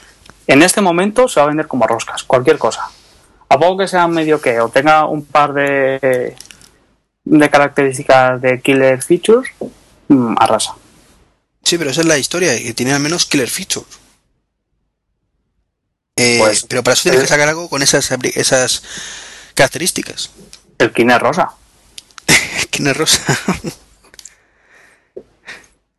[0.47, 2.89] en este momento se va a vender como roscas, cualquier cosa.
[3.51, 6.35] A poco que sea medio que o tenga un par de,
[7.25, 9.51] de características de killer features,
[10.09, 10.75] mm, arrasa.
[11.63, 13.87] Sí, pero esa es la historia, que tiene al menos killer features.
[16.17, 18.83] Eh, Pues, pero para eso tienes que sacar algo con esas, esas
[19.55, 20.31] características.
[20.79, 21.51] El Kine rosa.
[22.71, 23.23] ¿Quién es rosa?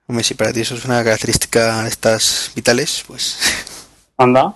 [0.10, 3.38] Hombre, si para ti eso es una característica de estas vitales, pues
[4.18, 4.56] Anda.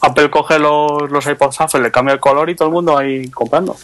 [0.00, 3.28] Apple coge los, los iPods Shuffle, le cambia el color y todo el mundo ahí
[3.30, 3.76] comprando.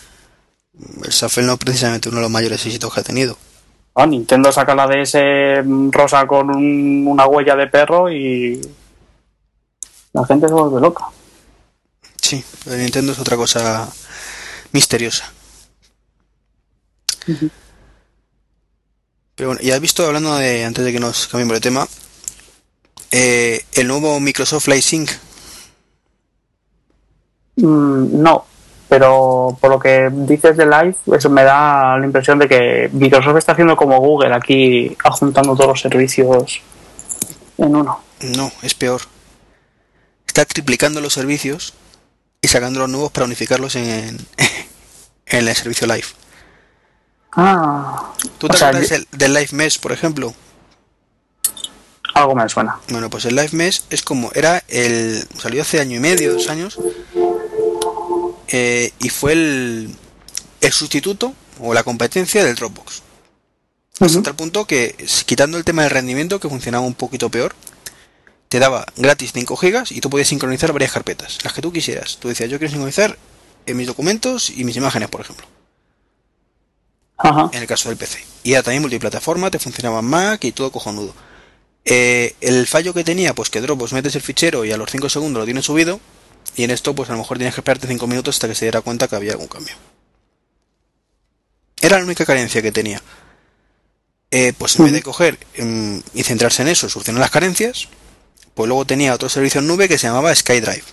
[1.04, 3.36] el Shuffle no es precisamente uno de los mayores éxitos que ha tenido.
[3.94, 8.58] Ah, Nintendo saca la DS rosa con un- una huella de perro y
[10.14, 11.04] la gente se vuelve loca.
[12.22, 13.86] Sí, pero Nintendo es otra cosa
[14.72, 15.30] misteriosa.
[19.42, 21.88] Pero bueno, ya has visto, hablando de, antes de que nos cambiemos de tema,
[23.10, 25.10] eh, el nuevo Microsoft Live Sync.
[27.56, 28.46] Mm, no,
[28.88, 33.38] pero por lo que dices de Live, eso me da la impresión de que Microsoft
[33.38, 36.60] está haciendo como Google aquí, adjuntando todos los servicios
[37.58, 38.00] en uno.
[38.36, 39.00] No, es peor.
[40.24, 41.74] Está triplicando los servicios
[42.40, 44.18] y sacando los nuevos para unificarlos en, en
[45.26, 46.21] el servicio Live.
[47.32, 50.34] Ah, ¿Tú te acuerdas del, del Live Mesh, por ejemplo?
[52.14, 52.78] algo me suena.
[52.88, 56.48] Bueno, pues el Live Mesh es como, era el, salió hace año y medio, dos
[56.48, 56.78] años,
[58.48, 59.94] eh, y fue el,
[60.60, 63.02] el sustituto o la competencia del Dropbox.
[64.00, 64.18] Ujú.
[64.18, 67.54] Hasta el punto que, quitando el tema del rendimiento, que funcionaba un poquito peor,
[68.48, 72.18] te daba gratis 5 gigas y tú podías sincronizar varias carpetas, las que tú quisieras.
[72.18, 73.16] Tú decías, yo quiero sincronizar
[73.64, 75.46] en mis documentos y mis imágenes, por ejemplo,
[77.22, 77.50] Ajá.
[77.52, 78.24] en el caso del PC.
[78.42, 81.14] Y era también multiplataforma, te funcionaba en Mac y todo cojonudo.
[81.84, 85.08] Eh, el fallo que tenía, pues que Dropbox metes el fichero y a los 5
[85.08, 86.00] segundos lo tienes subido,
[86.56, 88.66] y en esto, pues a lo mejor tienes que esperarte 5 minutos hasta que se
[88.66, 89.74] diera cuenta que había algún cambio.
[91.80, 93.02] Era la única carencia que tenía.
[94.30, 97.88] Eh, pues en vez de coger mm, y centrarse en eso, solucionar las carencias,
[98.54, 100.84] pues luego tenía otro servicio en nube que se llamaba SkyDrive,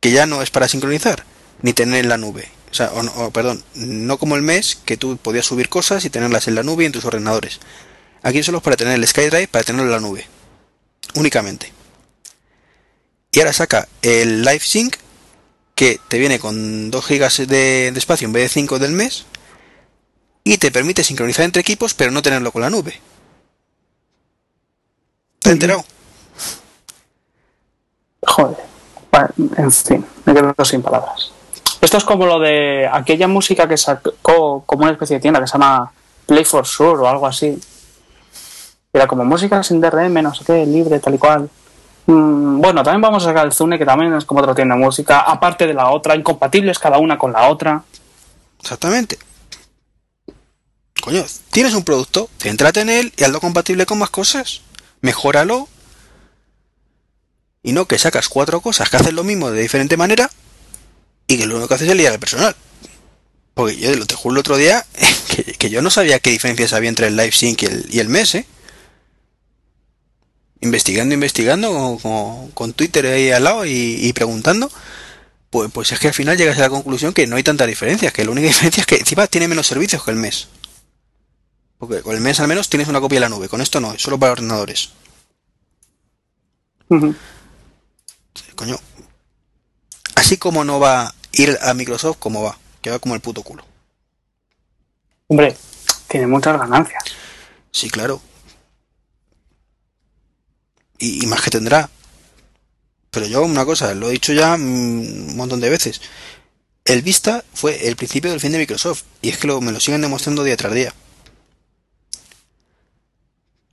[0.00, 1.24] que ya no es para sincronizar,
[1.62, 2.48] ni tener en la nube.
[2.70, 6.48] O sea, o perdón, no como el mes, que tú podías subir cosas y tenerlas
[6.48, 7.60] en la nube y en tus ordenadores.
[8.22, 10.26] Aquí solo es para tener el SkyDrive, para tenerlo en la nube.
[11.14, 11.72] Únicamente.
[13.32, 14.96] Y ahora saca el Live Sync,
[15.74, 19.24] que te viene con 2 GB de, de espacio en vez de 5 del mes,
[20.44, 23.00] y te permite sincronizar entre equipos, pero no tenerlo con la nube.
[25.40, 25.84] ¿Te has enterado?
[28.22, 28.56] Joder.
[29.56, 31.32] En fin, me quedo sin palabras.
[31.80, 35.46] Esto es como lo de aquella música que sacó como una especie de tienda que
[35.46, 35.92] se llama
[36.26, 37.58] Play for Sure o algo así.
[38.92, 41.48] Era como música sin DRM, no sé qué, libre, tal y cual.
[42.06, 44.80] Mm, bueno, también vamos a sacar el Zune, que también es como otra tienda de
[44.80, 47.82] música, aparte de la otra, incompatibles cada una con la otra.
[48.60, 49.18] Exactamente.
[51.00, 54.62] Coño, tienes un producto, céntrate en él y hazlo compatible con más cosas.
[55.00, 55.68] Mejóralo.
[57.62, 60.28] Y no que sacas cuatro cosas que hacen lo mismo de diferente manera
[61.28, 62.56] y que lo único que haces es liar al personal.
[63.54, 64.84] Porque yo lo te juro el otro día
[65.28, 68.00] que, que yo no sabía qué diferencias había entre el Live Sync y el, y
[68.00, 68.46] el mes, ¿eh?
[70.60, 74.70] Investigando, investigando, con, con- con Twitter ahí al lado y, y preguntando.
[75.50, 78.10] Pues, pues es que al final llegas a la conclusión que no hay tanta diferencia,
[78.10, 80.48] que la única diferencia es que encima tiene menos servicios que el mes.
[81.78, 83.92] Porque con el mes al menos tienes una copia de la nube, con esto no,
[83.92, 84.90] es solo para ordenadores.
[88.56, 88.78] Coño.
[90.14, 93.64] Así como no va ir a Microsoft, como va, que va como el puto culo.
[95.28, 95.56] Hombre,
[96.08, 97.02] tiene muchas ganancias.
[97.70, 98.20] Sí, claro.
[100.98, 101.88] Y, y más que tendrá.
[103.10, 106.00] Pero yo una cosa, lo he dicho ya un montón de veces.
[106.84, 109.02] El Vista fue el principio del fin de Microsoft.
[109.22, 110.92] Y es que lo- me lo siguen demostrando día tras día.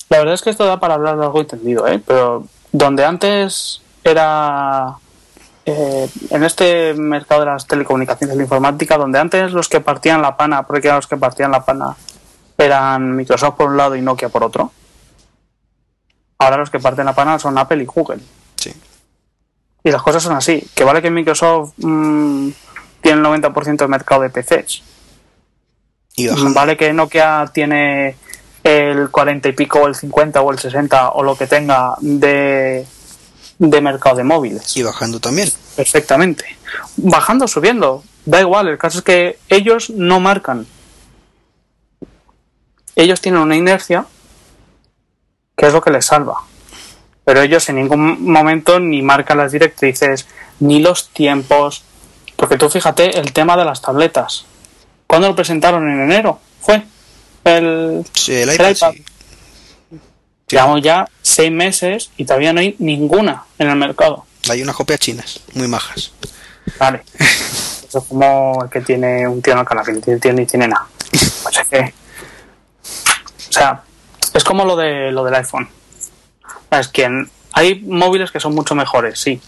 [0.09, 1.99] La verdad es que esto da para hablar de algo entendido, ¿eh?
[2.05, 4.97] Pero donde antes era
[5.65, 10.21] eh, en este mercado de las telecomunicaciones y la informática, donde antes los que partían
[10.21, 11.95] la pana, porque eran los que partían la pana,
[12.57, 14.71] eran Microsoft por un lado y Nokia por otro.
[16.37, 18.19] Ahora los que parten la pana son Apple y Google.
[18.57, 18.73] Sí.
[19.83, 20.67] Y las cosas son así.
[20.75, 22.49] Que vale que Microsoft mm,
[23.01, 24.83] tiene el 90% del mercado de PCs.
[26.17, 26.53] Y bajando.
[26.53, 28.17] Vale que Nokia tiene
[28.63, 32.85] el 40 y pico o el 50 o el 60 o lo que tenga de,
[33.57, 34.75] de mercado de móviles.
[34.75, 35.49] Y bajando también.
[35.75, 36.45] Perfectamente.
[36.97, 38.03] Bajando, subiendo.
[38.25, 40.65] Da igual, el caso es que ellos no marcan.
[42.95, 44.05] Ellos tienen una inercia
[45.55, 46.43] que es lo que les salva.
[47.23, 50.27] Pero ellos en ningún momento ni marcan las directrices,
[50.59, 51.83] ni los tiempos.
[52.35, 54.45] Porque tú fíjate el tema de las tabletas.
[55.07, 55.89] ¿Cuándo lo presentaron?
[55.89, 56.39] En enero.
[56.61, 56.83] Fue.
[57.43, 58.93] El, Sí, el El iPad, iPad.
[60.47, 60.55] Sí.
[60.55, 64.25] Llevamos ya seis meses y todavía no hay ninguna en el mercado.
[64.49, 66.11] Hay unas copias chinas, muy majas.
[66.79, 67.03] Vale.
[67.19, 70.33] Eso es como el que tiene un tío en el canal, que no tiene tío
[70.33, 70.87] ni tiene nada.
[71.43, 71.93] Pues es que.
[73.49, 73.83] O sea,
[74.33, 75.69] es como lo de lo del iPhone.
[76.71, 79.41] Es que hay móviles que son mucho mejores, sí.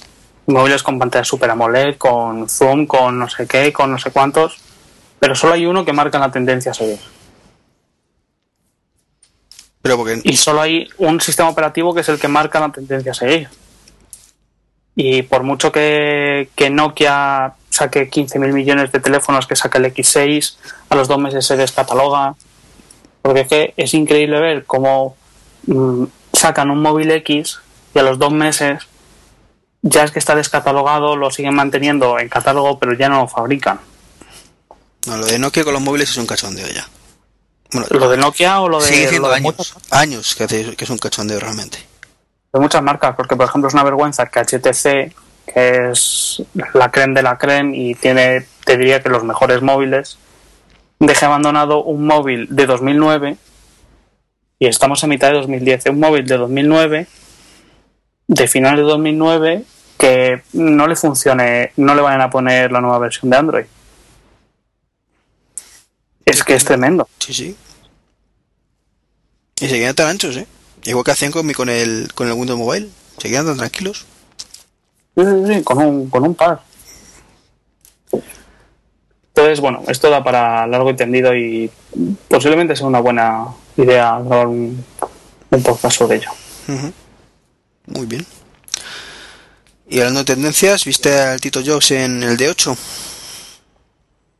[0.45, 4.57] Móviles con pantalla Super AMOLED, con zoom, con no sé qué, con no sé cuántos.
[5.19, 6.99] Pero solo hay uno que marca la tendencia a seguir.
[9.87, 13.13] Pero porque Y solo hay un sistema operativo que es el que marca la tendencia
[13.13, 13.47] a seguir.
[14.97, 20.57] Y por mucho que, que Nokia saque 15.000 millones de teléfonos que saca el X6,
[20.89, 22.35] a los dos meses se descataloga.
[23.21, 25.15] Porque es que es increíble ver cómo
[25.67, 27.59] mm, sacan un móvil X
[27.95, 28.87] y a los dos meses
[29.83, 33.79] ya es que está descatalogado, lo siguen manteniendo en catálogo, pero ya no lo fabrican.
[35.05, 36.85] no, lo de Nokia con los móviles es un cachondeo ya.
[37.73, 40.83] Bueno, Lo de Nokia o lo de, sigue siendo años, muchas- años que, hace- que
[40.85, 41.79] es un cachondeo realmente.
[42.53, 45.13] de muchas marcas, porque por ejemplo es una vergüenza que HTC,
[45.53, 46.41] que es
[46.73, 50.17] la creme de la creme y tiene, te diría que los mejores móviles,
[50.99, 53.37] deje abandonado un móvil de 2009
[54.59, 57.07] y estamos en mitad de 2010, un móvil de 2009,
[58.27, 59.63] de final de 2009,
[59.99, 63.65] que no le funcione, no le vayan a poner la nueva versión de Android.
[66.37, 67.07] Es que es tremendo.
[67.19, 67.55] Sí, sí.
[69.59, 70.47] Y se quedan tan anchos, ¿eh?
[70.83, 72.89] Igual que hacían con, mi- con, el, con el Windows Mobile.
[73.17, 74.05] Se quedan tan tranquilos.
[75.15, 76.61] Sí, sí, sí, con un, con un par.
[79.29, 81.69] Entonces, bueno, esto da para largo y tendido y
[82.27, 83.45] posiblemente sea una buena
[83.77, 84.83] idea grabar un,
[85.51, 86.29] un podcast sobre ello.
[86.67, 86.91] Ujú.
[87.87, 88.25] Muy bien.
[89.89, 92.75] Y hablando de tendencias, ¿viste al Tito Jobs en el D8?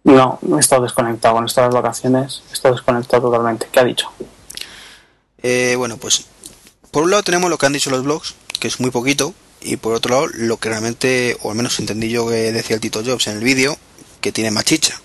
[0.08, 3.68] No, he estado desconectado con estas vacaciones, he estado desconectado totalmente.
[3.70, 4.10] ¿Qué ha dicho?
[5.44, 6.28] Eh, bueno, pues
[6.92, 9.76] por un lado tenemos lo que han dicho los blogs, que es muy poquito, y
[9.76, 13.04] por otro lado lo que realmente, o al menos entendí yo que decía el Tito
[13.06, 13.78] Jobs en el vídeo,
[14.22, 14.98] que tiene más chicha.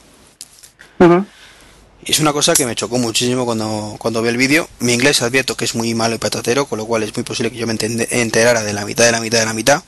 [2.05, 4.69] Es una cosa que me chocó muchísimo cuando, cuando vi el vídeo.
[4.79, 7.51] Mi inglés advierto que es muy malo y patatero, con lo cual es muy posible
[7.51, 9.83] que yo me enterara de la mitad de la mitad de la mitad.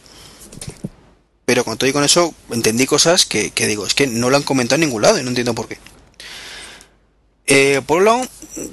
[1.45, 4.37] Pero con todo y con eso entendí cosas que, que digo, es que no lo
[4.37, 5.79] han comentado en ningún lado y no entiendo por qué.
[7.47, 8.27] Eh, por un lado,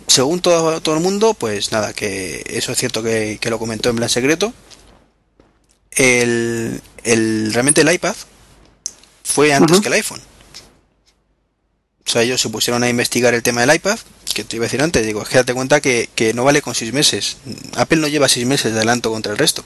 [0.07, 3.89] según todo, todo el mundo, pues nada, que eso es cierto que, que lo comentó
[3.89, 4.53] en plan secreto.
[5.91, 8.15] El, el, realmente el iPad
[9.23, 10.21] fue antes que el iPhone.
[12.05, 13.99] O sea, ellos se pusieron a investigar el tema del iPad,
[14.33, 16.61] que te iba a decir antes, digo, es que date cuenta que, que no vale
[16.61, 17.37] con seis meses.
[17.75, 19.65] Apple no lleva seis meses de adelanto contra el resto.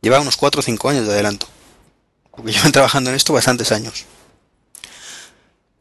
[0.00, 1.48] Lleva unos cuatro o cinco años de adelanto.
[2.36, 4.06] Porque llevan trabajando en esto bastantes años.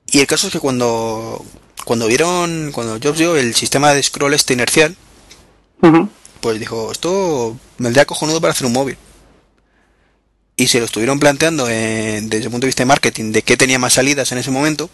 [0.08, 1.43] Y el caso es que cuando,
[1.86, 4.95] cuando vieron, cuando Jobs vio el sistema de scroll este inercial,
[6.39, 8.97] pues dijo, esto me vendría cojonudo para hacer un móvil.
[10.56, 13.58] Y se lo estuvieron planteando eh, desde el punto de vista de marketing, de qué
[13.58, 14.89] tenía más salidas en ese momento,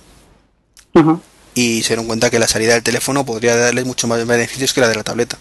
[1.53, 4.82] y se dieron cuenta que la salida del teléfono podría darles mucho más beneficios que
[4.82, 5.38] la de la tableta.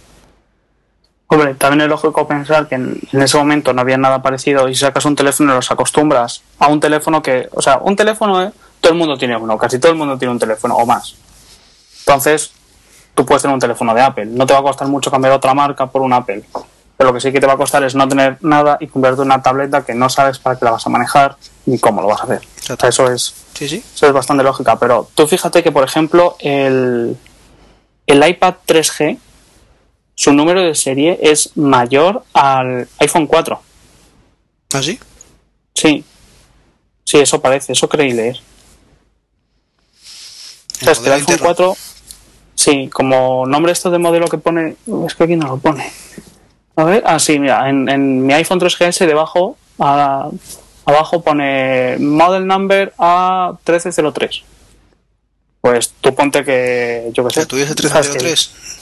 [1.31, 4.75] Hombre, también es lógico pensar que en, en ese momento no había nada parecido y
[4.75, 8.43] si sacas un teléfono y los acostumbras a un teléfono que, o sea, un teléfono,
[8.43, 8.51] eh,
[8.81, 11.17] todo el mundo tiene uno, casi todo el mundo tiene un teléfono o más.
[12.01, 12.51] Entonces,
[13.15, 15.53] tú puedes tener un teléfono de Apple, no te va a costar mucho cambiar otra
[15.53, 16.45] marca por un Apple.
[16.97, 19.23] Pero lo que sí que te va a costar es no tener nada y convertirte
[19.23, 22.09] en una tableta que no sabes para qué la vas a manejar ni cómo lo
[22.09, 22.41] vas a hacer.
[22.73, 23.85] O sea, eso es, Sí, sí.
[23.95, 27.17] eso es bastante lógica, pero tú fíjate que, por ejemplo, el,
[28.07, 29.19] el iPad 3G,
[30.19, 33.63] su número de serie es mayor al iPhone 4.
[34.75, 34.99] ¿Ah, sí?
[35.77, 36.05] Sí.
[37.05, 38.37] Sí, eso parece, eso creí leer.
[40.81, 41.45] O sea, es que el iPhone interno.
[41.55, 41.77] 4,
[42.57, 44.75] sí, como nombre esto de modelo que pone,
[45.07, 45.89] es que aquí no lo pone.
[46.75, 50.31] A ver, ah, sí, mira, en, en mi iPhone 3GS debajo, a-
[50.85, 54.43] abajo pone Model Number A1303.
[55.61, 57.41] Pues tú ponte que, yo qué sé.
[57.43, 58.79] ¿El tuyo es el ¿sabes que- 1303?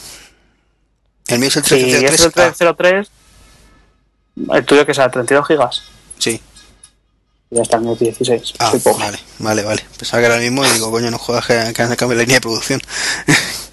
[1.28, 2.60] El mío es el Sí, es 1303.
[2.60, 3.10] el Ah, 303.
[4.52, 5.82] El tuyo que sea 32 gigas.
[6.18, 6.40] sí.
[7.48, 8.54] Ya está el mío 16.
[8.58, 9.86] Ah, vale, vale, vale.
[9.96, 12.22] Pensaba que era el mismo y digo, coño, no jodas que, que han cambiado la
[12.22, 12.80] línea de producción.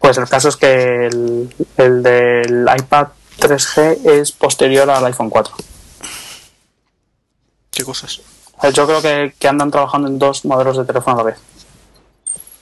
[0.00, 3.08] Pues el caso es que el, el del iPad
[3.40, 5.54] 3G es posterior al iPhone 4.
[7.70, 8.20] ¿Qué cosas?
[8.60, 11.38] Sea, Yo creo que, que andan trabajando en dos modelos de teléfono a la vez.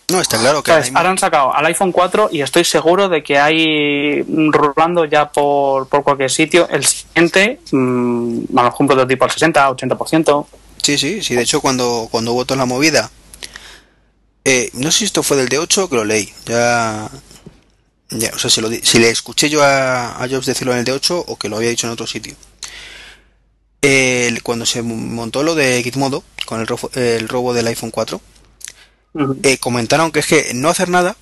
[0.08, 3.38] No, está claro que ahora han sacado al iPhone 4 y estoy seguro de que
[3.38, 9.24] hay rolando ya por, por cualquier sitio el siguiente, mmm, a lo mejor un prototipo
[9.24, 10.46] al 60, 80%.
[10.80, 11.34] Sí, sí, sí.
[11.34, 13.10] De hecho, cuando, cuando hubo toda la movida,
[14.44, 16.32] eh, no sé si esto fue del D8 o que lo leí.
[16.46, 17.10] Ya
[18.10, 20.84] Ya, o sea, si, lo, si le escuché yo a, a, Jobs decirlo en el
[20.84, 22.34] D8 o que lo había dicho en otro sitio.
[24.44, 28.20] Cuando se montó lo de Gitmodo, con el, el robo del iPhone 4,
[29.16, 29.38] uh -huh.
[29.42, 31.16] eh, comentaron que es que no hacer nada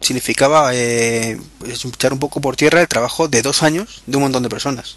[0.00, 4.42] significaba eh, echar un poco por tierra el trabajo de dos años de un montón
[4.42, 4.96] de personas.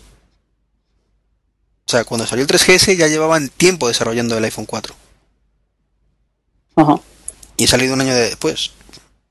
[1.85, 4.95] O sea, cuando salió el 3GS ya llevaban tiempo desarrollando el iPhone 4.
[6.75, 7.01] Uh -huh.
[7.57, 8.71] Y ha salido un año después.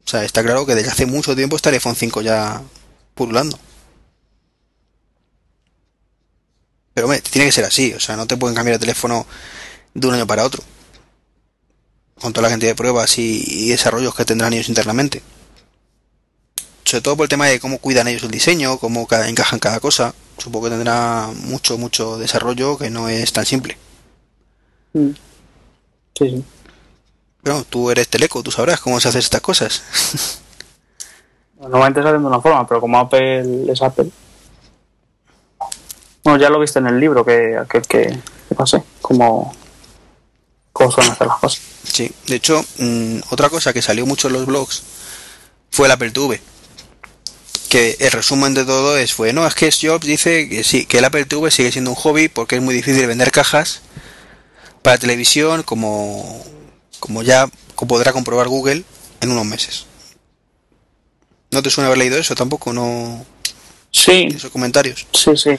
[0.05, 2.62] O sea, está claro que desde hace mucho tiempo está el iPhone 5 ya
[3.14, 3.59] pululando.
[6.95, 9.27] Pero hombre, tiene que ser así, o sea, no te pueden cambiar el teléfono
[9.95, 10.62] de un año para otro.
[12.23, 15.23] Con toda la cantidad de pruebas y, y desarrollos que tendrán ellos internamente.
[16.85, 19.81] Sobre todo por el tema de cómo cuidan ellos el diseño, cómo cada, encajan cada
[19.81, 20.14] cosa.
[20.39, 23.77] Supongo que tendrá mucho, mucho desarrollo que no es tan simple.
[24.93, 25.11] Mm.
[26.16, 26.45] Sí, sí.
[27.43, 29.83] Pero tú eres teleco, tú sabrás cómo se hacen estas cosas.
[31.61, 34.11] Normalmente se hacen de una forma, pero como Apple es Apple.
[36.25, 38.18] Bueno, ya lo viste en el libro que aquel que,
[38.49, 39.53] que pasé, cómo,
[40.73, 41.61] cómo suelen hacer las cosas.
[41.91, 44.83] Sí, de hecho, mmm, otra cosa que salió mucho en los blogs
[45.70, 46.41] fue el Apple TV.
[47.68, 50.99] Que el resumen de todo es, fue, no, es que Jobs dice que sí, que
[50.99, 53.81] el Apple TV sigue siendo un hobby porque es muy difícil vender cajas
[54.83, 56.45] para televisión como,
[57.01, 57.49] como ya
[57.87, 58.85] podrá comprobar Google
[59.20, 59.87] en unos meses.
[61.51, 62.73] ¿No te suena haber leído eso tampoco?
[62.73, 63.25] No.
[63.91, 64.29] Sí.
[64.35, 65.07] Esos comentarios.
[65.12, 65.51] Sí, sí.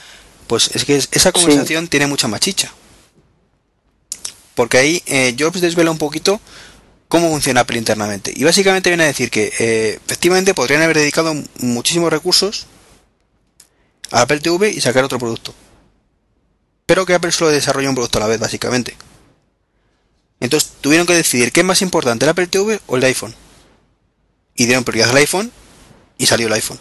[0.47, 1.89] Pues es que esa conversación sí.
[1.89, 2.71] tiene mucha machicha.
[4.55, 6.39] Porque ahí eh, Jobs desvela un poquito
[7.07, 8.33] cómo funciona Apple internamente.
[8.35, 12.67] Y básicamente viene a decir que eh, efectivamente podrían haber dedicado muchísimos recursos
[14.11, 15.53] a Apple TV y sacar otro producto.
[16.85, 18.95] Pero que Apple solo desarrolla un producto a la vez, básicamente.
[20.39, 23.33] Entonces tuvieron que decidir qué es más importante, el Apple TV o el iPhone.
[24.55, 25.51] Y dieron prioridad al iPhone
[26.17, 26.79] y salió el iPhone.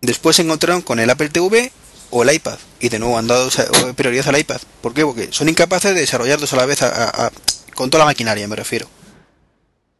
[0.00, 1.72] Después se encontraron con el Apple TV
[2.10, 2.58] o el iPad.
[2.80, 3.48] Y de nuevo han dado
[3.94, 4.60] prioridad al iPad.
[4.80, 5.04] ¿Por qué?
[5.04, 7.32] Porque son incapaces de desarrollar dos a la vez a, a, a,
[7.74, 8.88] con toda la maquinaria, me refiero.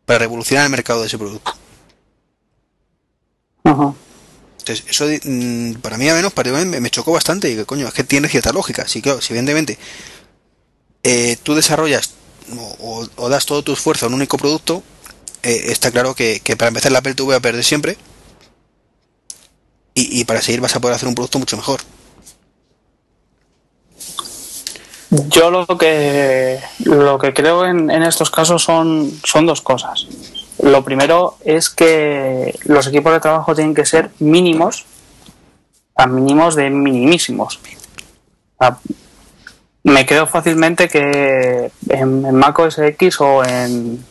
[0.05, 1.55] Para revolucionar el mercado de ese producto.
[3.65, 3.95] Uh -huh.
[4.59, 6.33] Entonces, eso mm, para mí al menos
[6.67, 7.51] me, me chocó bastante.
[7.51, 8.87] Y que coño, es que tiene cierta lógica.
[8.89, 9.79] Sí, claro, si evidentemente
[11.05, 12.11] eh, tú desarrollas
[12.81, 14.83] o, o, das todo tu esfuerzo en un único producto,
[15.43, 17.97] eh, está claro que, que, para empezar la Apple va a perder siempre
[19.95, 21.81] y, y, para seguir vas a poder hacer un producto mucho mejor.
[25.11, 30.07] Yo lo que lo que creo en, en estos casos son, son dos cosas.
[30.63, 34.85] Lo primero es que los equipos de trabajo tienen que ser mínimos,
[35.95, 37.61] a mínimos de minimísimos.
[39.85, 44.05] Me creo fácilmente que en, en Mac OS X o en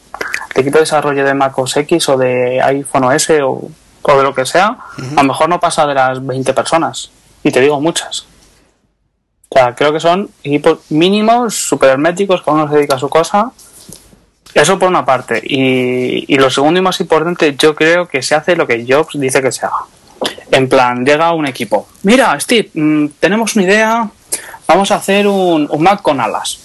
[0.53, 3.69] el equipo de desarrollo de Mac OS X o de iPhone OS o,
[4.01, 5.19] o de lo que sea, uh -huh.
[5.19, 7.11] a lo mejor no pasa de las 20 personas.
[7.43, 8.25] Y te digo muchas.
[9.49, 13.09] O sea, creo que son equipos mínimos, super herméticos, cada uno se dedica a su
[13.09, 13.51] cosa.
[14.53, 15.41] Eso por una parte.
[15.43, 19.19] Y, y, lo segundo y más importante, yo creo que se hace lo que Jobs
[19.19, 19.85] dice que se haga.
[20.51, 21.87] En plan, llega un equipo.
[22.03, 24.09] Mira, Steve, mmm, tenemos una idea.
[24.67, 26.59] Vamos a hacer un, un, Mac con alas.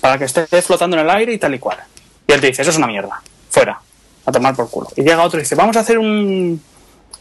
[0.00, 1.78] Para que esté flotando en el aire y tal y cual.
[2.26, 3.22] Y él te dice, eso es una mierda.
[3.50, 3.78] Fuera.
[4.26, 4.88] A tomar por culo.
[4.96, 6.60] Y llega otro y dice, vamos a hacer un,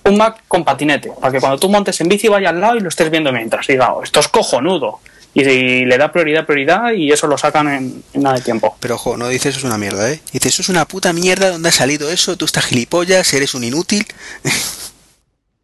[0.05, 1.11] un Mac con patinete.
[1.19, 3.67] Para que cuando tú montes en bici vaya al lado y lo estés viendo mientras.
[3.69, 4.99] Y diga, oh, esto es cojonudo
[5.33, 8.75] y, y, le da prioridad, prioridad y eso lo sacan en, en nada de tiempo.
[8.79, 10.21] Pero ojo, no dices eso es una mierda, ¿eh?
[10.31, 12.37] Dices eso es una puta mierda, ¿dónde ha salido eso?
[12.37, 14.05] Tú estás gilipollas, eres un inútil.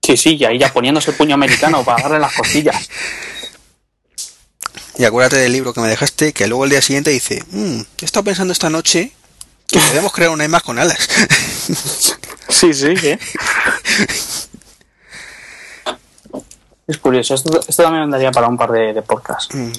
[0.02, 2.90] Sí, sí, y ahí ya poniéndose el puño americano para darle las costillas.
[4.98, 8.06] Y acuérdate del libro que me dejaste, que luego el día siguiente dice, mmm, he
[8.06, 9.12] estado pensando esta noche
[9.68, 10.98] que podemos crear una imagen con alas.
[12.50, 13.20] Sí, sí, ¿eh?
[16.88, 19.54] Es curioso, esto, esto también daría para un par de, de podcasts.
[19.54, 19.72] Mm.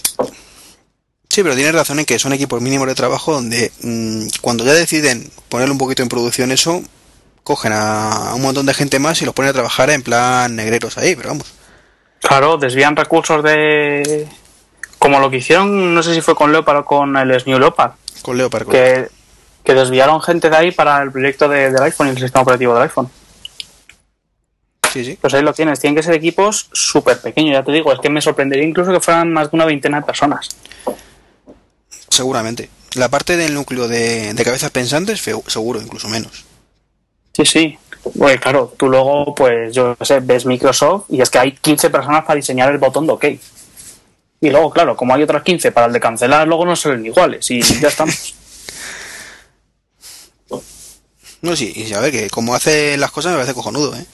[1.28, 4.72] Sí, pero tienes razón en que son equipos mínimos de trabajo donde mmm, cuando ya
[4.72, 6.82] deciden ponerle un poquito en producción eso,
[7.42, 10.54] cogen a, a, un montón de gente más y los ponen a trabajar en plan
[10.54, 11.52] negreros ahí, pero vamos.
[12.20, 14.28] Claro, desvían recursos de...
[14.98, 17.92] Como lo que hicieron, no sé si fue con Leopard o con el New Leopard.
[18.22, 18.64] Con Leopard.
[18.64, 19.08] Con que,
[19.64, 22.74] que desviaron gente de ahí para el proyecto de, del iPhone y el sistema operativo
[22.74, 23.10] del iPhone.
[24.92, 25.18] Sí, sí.
[25.20, 25.78] Pues ahí lo tienes.
[25.78, 27.92] Tienen que ser equipos súper pequeños, ya te digo.
[27.92, 30.48] Es que me sorprendería incluso que fueran más de una veintena de personas.
[32.08, 32.68] Seguramente.
[32.94, 36.44] La parte del núcleo de, de cabezas pensantes, seguro, incluso menos.
[37.32, 37.78] Sí, sí.
[38.18, 42.24] Pues claro, tú luego, pues yo sé, ves Microsoft y es que hay 15 personas
[42.24, 43.24] para diseñar el botón de OK.
[44.40, 47.50] Y luego, claro, como hay otras 15 para el de cancelar, luego no salen iguales
[47.50, 48.34] y ya estamos.
[51.42, 54.04] No, sí, y a ver, que como hace las cosas me parece cojonudo, ¿eh?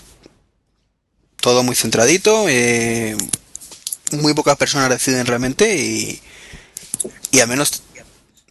[1.40, 3.16] Todo muy centradito, eh,
[4.12, 6.20] muy pocas personas deciden realmente y,
[7.32, 7.82] y al menos,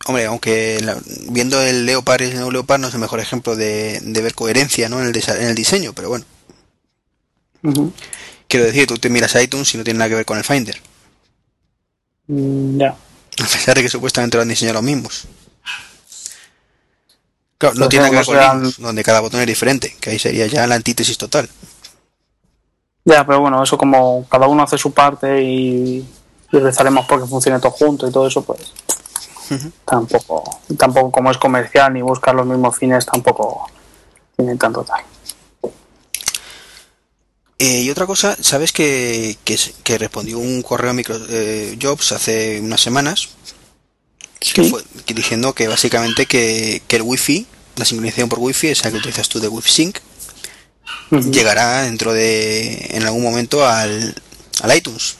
[0.06, 0.98] hombre, aunque la-
[1.30, 4.34] viendo el Leopard y el no Leopard no es el mejor ejemplo de, de ver
[4.36, 5.02] coherencia ¿no?
[5.02, 6.26] en, el en el diseño, pero bueno,
[8.48, 10.44] quiero decir, tú te miras a iTunes y no tiene nada que ver con el
[10.44, 10.82] Finder,
[12.28, 12.90] Mm, Ya.
[12.90, 15.26] a pesar de que supuestamente lo han diseñado los mismos.
[17.58, 20.48] Claro, no tiene que ver con Linux, donde cada botón es diferente, que ahí sería
[20.48, 21.50] ya la antítesis total.
[23.06, 26.06] Ya, pero bueno, eso como cada uno hace su parte y,
[26.52, 28.74] y rezaremos porque funcione todo junto y todo eso, pues
[29.86, 33.70] tampoco, tampoco como es comercial ni buscar los mismos fines, tampoco
[34.36, 35.02] tiene tanto tal.
[37.58, 41.32] Eh, y otra cosa, ¿sabes que, que, respondió un correo a Microsoft
[41.82, 43.30] Jobs hace unas semanas
[44.40, 44.70] que Sí.
[44.70, 47.46] fue que diciendo que básicamente que, que el Wi-Fi,
[47.78, 50.00] la sincronización por Wi-Fi, esa que utilizas tú de Wi-Fi Sync,
[51.32, 54.14] llegará dentro de en algún momento al,
[54.62, 55.18] al iTunes.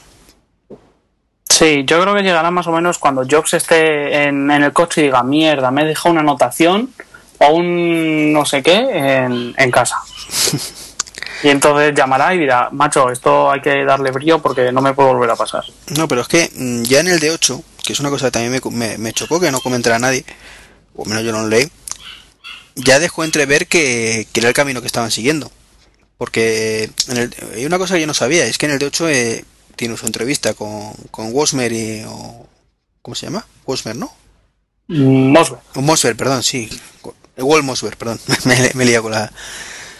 [1.48, 5.00] Sí, yo creo que llegará más o menos cuando Jobs esté en, en el coche
[5.00, 6.92] y diga, mierda, me he dejado una anotación
[7.38, 9.96] o un no sé qué en, en casa.
[11.42, 15.10] Y entonces llamará y dirá, macho, esto hay que darle brillo porque no me puede
[15.12, 15.62] volver a pasar.
[15.88, 18.52] No, pero es que mm, ya en el D8, que es una cosa que también
[18.52, 20.24] me, me- me chocó que no comentara nadie,
[20.94, 21.70] o menos yo no lo leí,
[22.74, 25.50] ya dejó entrever que, que era el camino que estaban siguiendo.
[26.18, 29.08] Porque en el- hay una cosa que yo no sabía, es que en el D8
[29.10, 29.44] eh,
[29.76, 32.04] tiene su entrevista con, con Wosmer y...
[32.06, 32.46] o-
[33.02, 33.46] ¿Cómo se llama?
[33.66, 34.12] Wosmer, ¿no?
[34.88, 35.58] Mosber.
[35.74, 36.68] Mosber, perdón, sí.
[37.36, 38.18] Wall Mosber, perdón.
[38.44, 39.32] me, me he liado con la,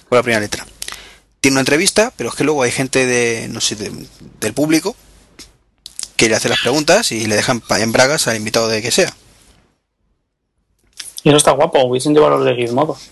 [0.09, 0.67] con la primera letra.
[1.41, 3.93] Tiene una entrevista, pero es que luego hay gente de, no sé, de-
[4.41, 4.97] del público
[6.17, 9.15] que le hace las preguntas y le dejan en bragas al invitado de que sea.
[11.23, 12.97] Y eso está guapo, hubiesen llevado los de Gizmodo.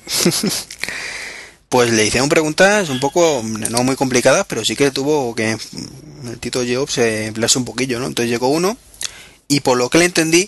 [1.74, 6.28] Pues le hicieron preguntas un poco, no muy complicadas, pero sí que tuvo que mm,
[6.28, 8.06] el Tito Jobs se emplearse un poquillo, ¿no?
[8.06, 8.76] Entonces llegó uno
[9.48, 10.46] y por lo que le entendí,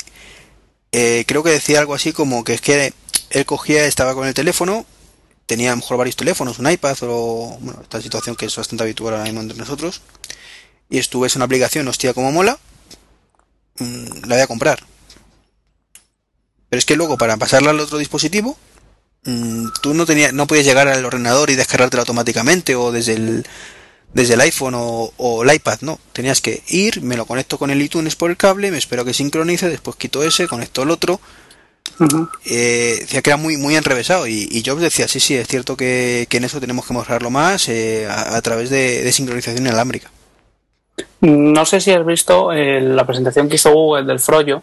[0.93, 2.93] eh, creo que decía algo así como que es que
[3.31, 4.87] él cogía, estaba con el teléfono,
[5.47, 8.85] tenía a lo mejor varios teléfonos, un iPad o, bueno, esta situación que es bastante
[8.85, 10.03] habitual ahora mismo entre nosotros,
[10.91, 12.59] y estuve en una aplicación, hostia, como mola,
[13.79, 14.85] mm, la voy a comprar.
[16.69, 18.57] Pero es que luego para pasarla al otro dispositivo,
[19.25, 23.47] mm, tú no tenías, no podías llegar al ordenador y descargártela automáticamente o desde el
[24.13, 25.99] desde el iPhone o, o el iPad, no.
[26.13, 29.13] Tenías que ir, me lo conecto con el iTunes por el cable, me espero que
[29.13, 31.21] sincronice, después quito ese, conecto el otro.
[32.47, 35.77] Eh, decía que era muy muy enrevesado y, y Jobs decía, sí, sí, es cierto
[35.77, 39.67] que, que en eso tenemos que mejorarlo más eh, a, a través de, de sincronización
[39.67, 40.11] inalámbrica.
[41.21, 44.63] No sé si has visto eh, la presentación que hizo Google del Frollo.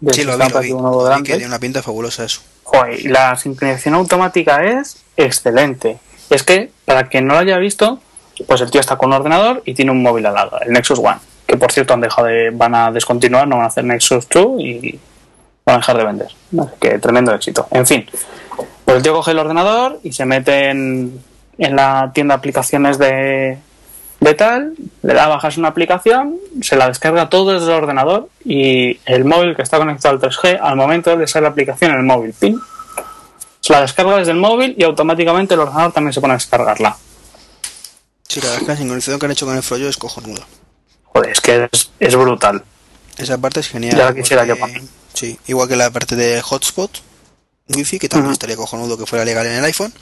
[0.00, 0.52] Del Sí, lo vi, sistema lo vi.
[0.72, 1.26] operativo nuevo Vi delante.
[1.30, 2.40] que tiene una pinta fabulosa eso.
[2.64, 5.98] Joder, y la sincronización automática es excelente.
[6.30, 7.98] Es que, para quien no lo haya visto,
[8.46, 10.98] pues el tío está con un ordenador y tiene un móvil al lado, el Nexus
[11.00, 11.18] One.
[11.46, 14.46] Que por cierto han dejado de, van a descontinuar, no van a hacer Nexus 2
[14.60, 14.98] y
[15.66, 16.28] van a dejar de vender.
[16.58, 17.66] Así que tremendo éxito.
[17.72, 18.06] En fin,
[18.84, 21.20] pues el tío coge el ordenador y se mete en,
[21.58, 23.58] en la tienda de aplicaciones de,
[24.20, 28.28] de tal, le da a bajarse una aplicación, se la descarga todo desde el ordenador
[28.44, 31.98] y el móvil que está conectado al 3G, al momento de salir la aplicación en
[31.98, 32.60] el móvil, pin,
[33.60, 36.96] se la descarga desde el móvil y automáticamente el ordenador también se pone a descargarla.
[38.28, 40.46] Sí, la verdad es que la sincronización que han hecho con el Frollo es cojonuda.
[41.04, 42.62] Joder, es que es, es brutal.
[43.16, 43.96] Esa parte es genial.
[43.96, 44.88] Ya la quisiera yo porque- para mí.
[45.14, 47.02] Sí, igual que la parte de hotspot,
[47.68, 48.32] wifi, que también Ujú.
[48.34, 49.92] estaría cojonudo que fuera legal en el iPhone.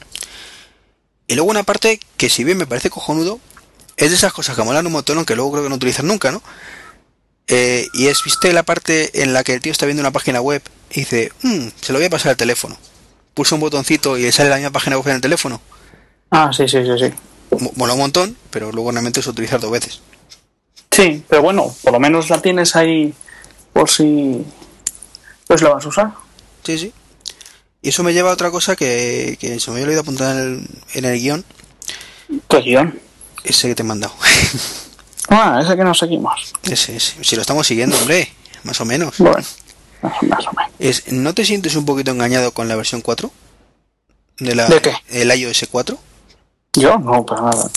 [1.27, 3.41] Y luego una parte que si bien me parece cojonudo,
[3.99, 6.31] es de esas cosas que molan un montón, aunque luego creo que no utilizan nunca,
[6.33, 6.43] ¿no?
[7.49, 10.41] Eh, y es, viste la parte en la que el tío está viendo una página
[10.41, 12.77] web y dice, "Mm, se lo voy a pasar al teléfono.
[13.35, 15.61] Pulsa un botoncito y le sale la misma página web en el teléfono.
[16.31, 17.13] Ah, sí, sí, sí, sí.
[17.59, 20.01] Mo- Mola un montón, pero luego realmente es utilizar dos veces.
[20.91, 23.15] Sí, pero bueno, por lo menos la tienes ahí
[23.73, 24.45] por si
[25.47, 26.11] pues la vas a usar.
[26.65, 26.93] Sí, sí.
[27.81, 30.43] Y eso me lleva a otra cosa que, que se me había olvidado apuntar en
[30.43, 30.69] el,
[30.99, 31.45] en el guion,
[32.51, 32.99] ¿Qué guion?
[33.45, 34.15] Ese que te he mandado.
[35.31, 36.55] Ah, ese que nos seguimos.
[36.63, 37.23] ese, ese.
[37.23, 38.33] Si lo estamos siguiendo, hombre,
[38.65, 39.19] más o menos.
[39.19, 39.37] Bueno,
[40.23, 40.73] más, o menos.
[40.79, 43.31] Es, ¿No te sientes un poquito engañado con la versión 4?
[44.39, 44.95] ¿De, la, ¿De qué?
[45.11, 45.99] El iOS 4?
[46.77, 47.71] Yo no, para nada.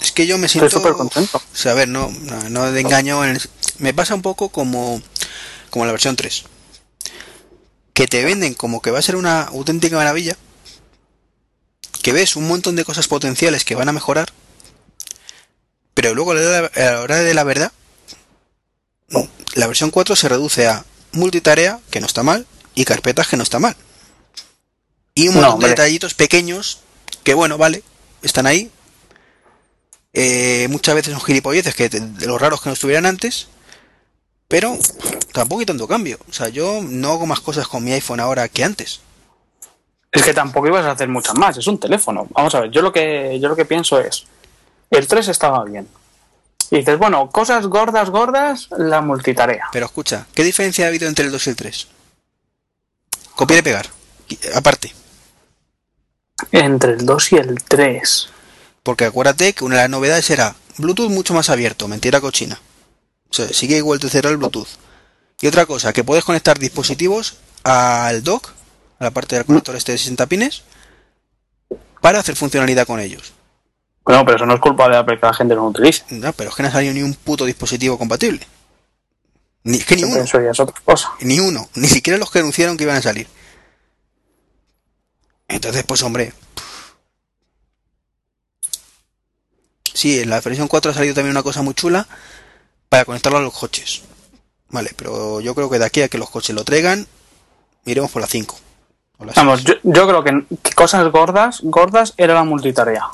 [0.00, 0.78] Es que yo me Estoy siento...
[0.78, 1.36] súper contento.
[1.36, 3.22] O sea, a ver, no, no, no de engaño.
[3.24, 3.42] en el-
[3.78, 5.02] me pasa un poco como,
[5.68, 6.44] como la versión 3.
[7.92, 10.38] Que te venden como que va a ser una auténtica maravilla.
[12.02, 14.32] Que ves un montón de cosas potenciales que van a mejorar.
[15.94, 17.72] Pero luego a la hora de la verdad,
[19.54, 23.42] la versión 4 se reduce a multitarea, que no está mal, y carpetas, que no
[23.42, 23.76] está mal.
[25.14, 26.80] Y un No, montón de detallitos pequeños
[27.22, 27.82] que, bueno, vale,
[28.22, 28.70] están ahí.
[30.14, 33.48] Eh, muchas veces son gilipolleces que de los raros que no estuvieran antes.
[34.48, 34.78] Pero
[35.32, 36.18] tampoco hay tanto cambio.
[36.28, 39.00] O sea, yo no hago más cosas con mi iPhone ahora que antes.
[40.12, 42.26] Es que tampoco ibas a hacer muchas más, es un teléfono.
[42.30, 44.26] Vamos a ver, yo lo que, yo lo que pienso es,
[44.90, 45.88] el 3 estaba bien.
[46.70, 49.68] Y dices, bueno, cosas gordas, gordas, la multitarea.
[49.72, 51.88] Pero escucha, ¿qué diferencia ha habido entre el 2 y el 3?
[53.34, 53.86] Copiar y pegar.
[54.54, 54.94] Aparte.
[56.50, 58.28] Entre el 2 y el 3.
[58.82, 62.60] Porque acuérdate que una de las novedades era Bluetooth mucho más abierto, mentira cochina.
[63.30, 64.68] O sea, sigue igual de cero el Bluetooth.
[65.40, 68.50] Y otra cosa, que puedes conectar dispositivos al dock,
[69.02, 70.62] a la parte del conector este de 60 pines,
[72.00, 73.32] para hacer funcionalidad con ellos.
[74.04, 76.04] Bueno, pero eso no es culpa de Apple que la gente no lo utilice.
[76.10, 78.46] No, pero es que no ha salido ni un puto dispositivo compatible.
[79.64, 81.12] Ni, es que ni uno, Eso ya es otra cosa.
[81.20, 83.26] ni uno, ni siquiera los que anunciaron que iban a salir.
[85.48, 86.32] Entonces, pues hombre.
[89.94, 92.06] Sí, en la versión 4 ha salido también una cosa muy chula
[92.88, 94.02] para conectarlo a los coches.
[94.70, 97.06] Vale, pero yo creo que de aquí a que los coches lo traigan,
[97.84, 98.58] iremos por la 5.
[99.18, 99.78] Vamos, 6.
[99.84, 103.06] yo, yo creo que, cosas gordas, gordas era la multitarea.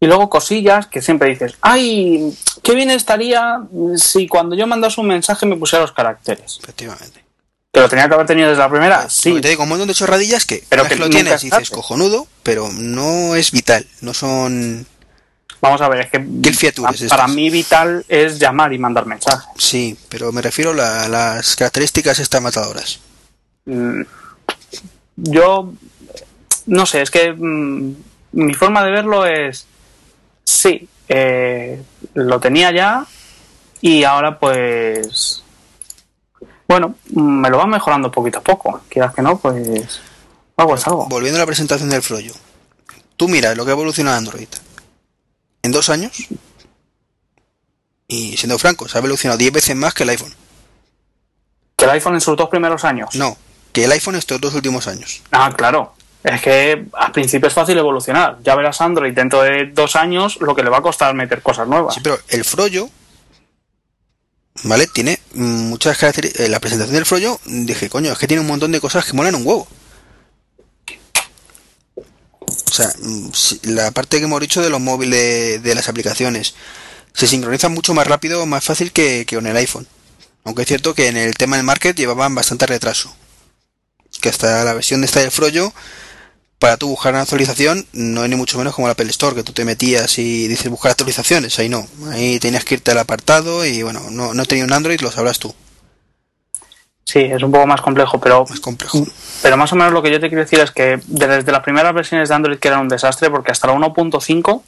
[0.00, 3.60] Y luego cosillas que siempre dices, ay, qué bien estaría
[3.96, 6.58] si cuando yo mandase un mensaje me pusiera los caracteres.
[6.62, 7.24] Efectivamente.
[7.72, 9.30] Que lo tenía que haber tenido desde la primera, sí.
[9.30, 11.50] Lo que te digo, un montón de chorradillas que, Pero que lo tienes es y
[11.50, 13.86] dices cojonudo, pero no es vital.
[14.00, 14.86] No son.
[15.60, 16.20] Vamos a ver, es que
[17.08, 19.48] para mí vital es llamar y mandar mensajes.
[19.58, 23.00] Sí, pero me refiero a la- las características estas matadoras.
[23.66, 24.02] Mm,
[25.20, 25.72] Yo
[26.66, 27.94] no sé, es que mm,
[28.32, 29.66] mi forma de verlo es
[30.44, 31.82] sí, eh,
[32.14, 33.06] lo tenía ya
[33.80, 35.42] y ahora pues
[36.68, 38.82] bueno, me lo van mejorando poquito a poco.
[38.88, 40.00] Quieras que no, pues
[40.56, 41.06] algo es algo.
[41.08, 42.32] Volviendo a la presentación del Froyo.
[43.16, 44.48] Tú miras lo que ha evolucionado Android
[45.62, 46.28] en dos años.
[48.06, 50.34] Y siendo francos, ha evolucionado 10 veces más que el iPhone.
[51.76, 53.14] Que el iPhone en sus dos primeros años.
[53.14, 53.36] No,
[53.72, 55.22] que el iPhone estos dos últimos años.
[55.30, 55.94] Ah, claro.
[56.24, 58.38] Es que al principio es fácil evolucionar.
[58.42, 61.68] Ya verás Android dentro de dos años lo que le va a costar meter cosas
[61.68, 61.94] nuevas.
[61.94, 62.90] Sí, pero el Froyo,
[64.64, 64.86] ¿vale?
[64.88, 66.48] Tiene muchas características.
[66.48, 69.36] La presentación del Froyo, dije, coño, es que tiene un montón de cosas que molan
[69.36, 69.68] un huevo.
[72.66, 73.30] O sea, mm,
[73.74, 76.54] la parte que hemos dicho de los móviles, de las aplicaciones,
[77.12, 79.86] se sincronizan mucho más rápido, más fácil que, que con el iPhone.
[80.44, 83.14] Aunque es cierto que en el tema del market llevaban bastante retraso.
[84.20, 85.72] Que hasta la versión de esta del Froyo,
[86.58, 89.44] para tú buscar una actualización, no es ni mucho menos como la Apple Store, que
[89.44, 91.58] tú te metías y dices buscar actualizaciones.
[91.58, 91.86] Ahí no.
[92.10, 95.38] Ahí tenías que irte al apartado y bueno, no, no tenía un Android, lo sabrás
[95.38, 95.54] tú.
[97.04, 99.06] Sí, es un poco más complejo, pero, Más complejo.
[99.40, 101.94] pero más o menos lo que yo te quiero decir es que desde las primeras
[101.94, 104.62] versiones de Android que eran un desastre, porque hasta la 1.5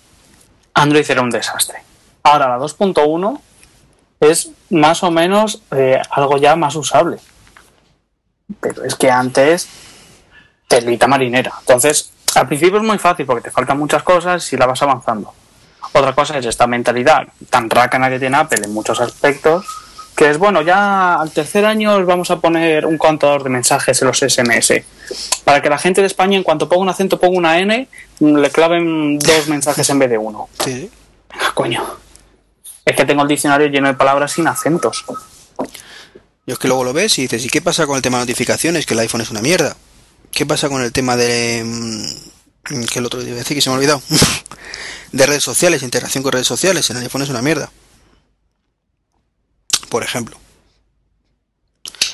[0.73, 1.83] Android era un desastre.
[2.23, 3.41] Ahora la 2.1
[4.21, 7.19] es más o menos eh, algo ya más usable.
[8.61, 9.69] Pero es que antes
[10.67, 11.53] telita marinera.
[11.61, 15.35] Entonces, al principio es muy fácil porque te faltan muchas cosas y la vas avanzando.
[15.93, 19.67] Otra cosa es esta mentalidad tan rácana que tiene Apple en muchos aspectos,
[20.15, 24.01] que es, bueno, ya al tercer año os vamos a poner un contador de mensajes
[24.01, 24.73] en los SMS.
[25.45, 27.89] Para que la gente de España, en cuanto ponga un acento, ponga una N,
[28.21, 30.49] le claven dos mensajes en vez de uno.
[30.65, 30.91] Sí, sí.
[31.33, 31.85] Ah, coño.
[32.85, 35.05] Es que tengo el diccionario lleno de palabras sin acentos.
[36.51, 38.25] Y es que luego lo ves y dices, ¿y qué pasa con el tema de
[38.25, 38.85] notificaciones?
[38.85, 39.77] Que el iPhone es una mierda.
[40.33, 41.63] ¿Qué pasa con el tema de...
[41.65, 44.03] mm, que el otro día decir que se me ha olvidado?
[45.13, 46.91] de redes sociales, integración con redes sociales.
[46.91, 47.71] En el iPhone es una mierda.
[49.91, 50.39] Por ejemplo.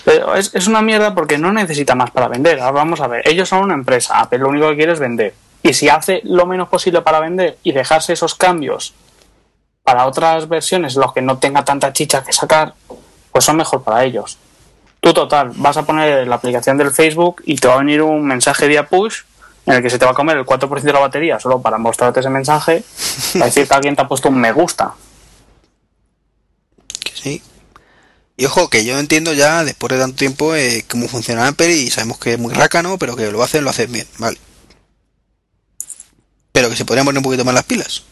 [0.05, 2.61] Pero es, es una mierda porque no necesita más para vender.
[2.61, 5.33] Ahora vamos a ver, ellos son una empresa, Apple lo único que quiere es vender.
[5.63, 8.93] Y si hace lo menos posible para vender y dejarse esos cambios
[9.83, 12.75] para otras versiones, los que no tenga tanta chicha que sacar,
[13.37, 14.39] pues son mejor para ellos.
[14.99, 18.27] Tú total, vas a poner la aplicación del Facebook y te va a venir un
[18.27, 19.25] mensaje vía push
[19.67, 21.77] en el que se te va a comer el 4% de la batería solo para
[21.77, 22.83] mostrarte ese mensaje,
[23.35, 24.95] para decir que alguien te ha puesto un me gusta.
[27.05, 27.43] Que sí.
[28.39, 31.91] Y ojo, que yo entiendo ya, después de tanto tiempo, eh, cómo funciona Apple y
[31.91, 34.39] sabemos que es muy rácano, pero que lo hacen, lo hacen bien, vale.
[36.53, 38.03] Pero que se podrían poner un poquito más las pilas.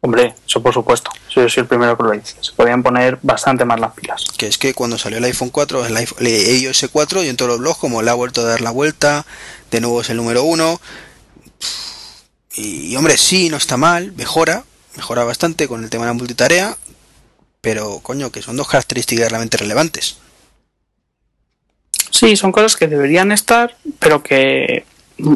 [0.00, 1.10] Hombre, eso por supuesto.
[1.28, 2.36] Eso yo soy el primero que lo dice.
[2.40, 4.24] Se podían poner bastante más las pilas.
[4.36, 7.36] Que es que cuando salió el iPhone 4, el, iPhone, el iOS 4, y en
[7.36, 9.26] todos los blogs, como le ha vuelto a dar la vuelta,
[9.70, 10.80] de nuevo es el número uno.
[12.54, 14.64] Y, y, hombre, sí, no está mal, mejora,
[14.96, 16.76] mejora bastante con el tema de la multitarea,
[17.60, 20.18] pero coño, que son dos características realmente relevantes.
[22.10, 24.84] Sí, son cosas que deberían estar, pero que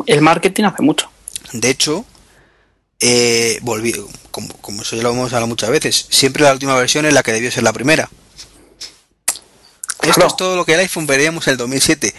[0.06, 1.10] el marketing hace mucho.
[1.52, 2.04] De hecho,
[3.00, 3.94] eh, volví,
[4.30, 7.22] como, como eso ya lo hemos hablado muchas veces, siempre la última versión es la
[7.22, 8.08] que debió ser la primera.
[10.02, 10.28] Esto Claro.
[10.28, 12.14] es todo lo que el iPhone veríamos en el 2007.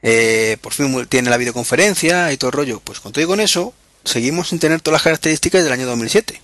[0.00, 2.80] Eh, por fin tiene la videoconferencia y todo el rollo.
[2.80, 3.74] Pues con todo y con eso,
[4.04, 6.40] seguimos sin tener todas las características del año 2007.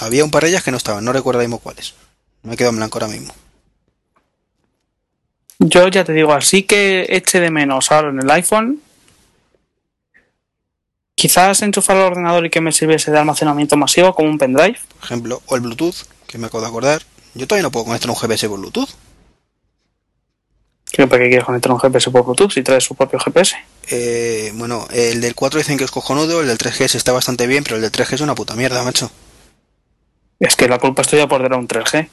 [0.00, 1.94] Había un par de ellas que no estaban, no recuerdo ahora mismo cuáles.
[2.42, 3.32] Me quedo en blanco ahora mismo.
[5.60, 8.80] Yo ya te digo, así que eche de menos ahora en el iPhone.
[11.14, 14.78] Quizás enchufar el ordenador y que me sirviese de almacenamiento masivo como un pendrive.
[14.96, 15.94] Por ejemplo, o el Bluetooth,
[16.26, 17.02] que me acabo de acordar.
[17.34, 18.88] Yo todavía no puedo conectar un GPS por Bluetooth.
[20.90, 23.56] ¿Qué- ¿Para qué quieres conectar un GPS por Bluetooth si traes su propio GPS?
[23.88, 27.64] Eh, bueno, el del 4 dicen que es cojonudo, el del 3GS está bastante bien,
[27.64, 29.10] pero el del 3G es una puta mierda, macho.
[30.40, 32.08] Es que la culpa es tuya por tener un 3G.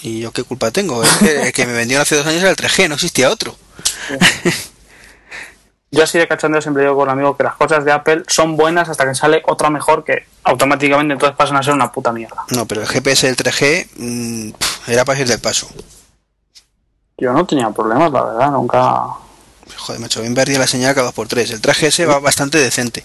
[0.00, 1.02] ¿Y yo qué culpa tengo?
[1.02, 3.56] Es que el que me vendieron hace dos años era el 3G, no existía otro.
[5.92, 8.56] Yo así de cachondeo siempre digo con un amigo que las cosas de Apple son
[8.56, 12.44] buenas hasta que sale otra mejor que automáticamente entonces pasan a ser una puta mierda.
[12.50, 15.68] No, pero el GPS del 3G mm, era para ir del paso.
[17.18, 19.04] Yo no tenía problemas, la verdad, nunca...
[19.78, 21.50] Joder, macho, bien perdí la señal cada 2x3.
[21.52, 23.04] El 3GS va bastante decente.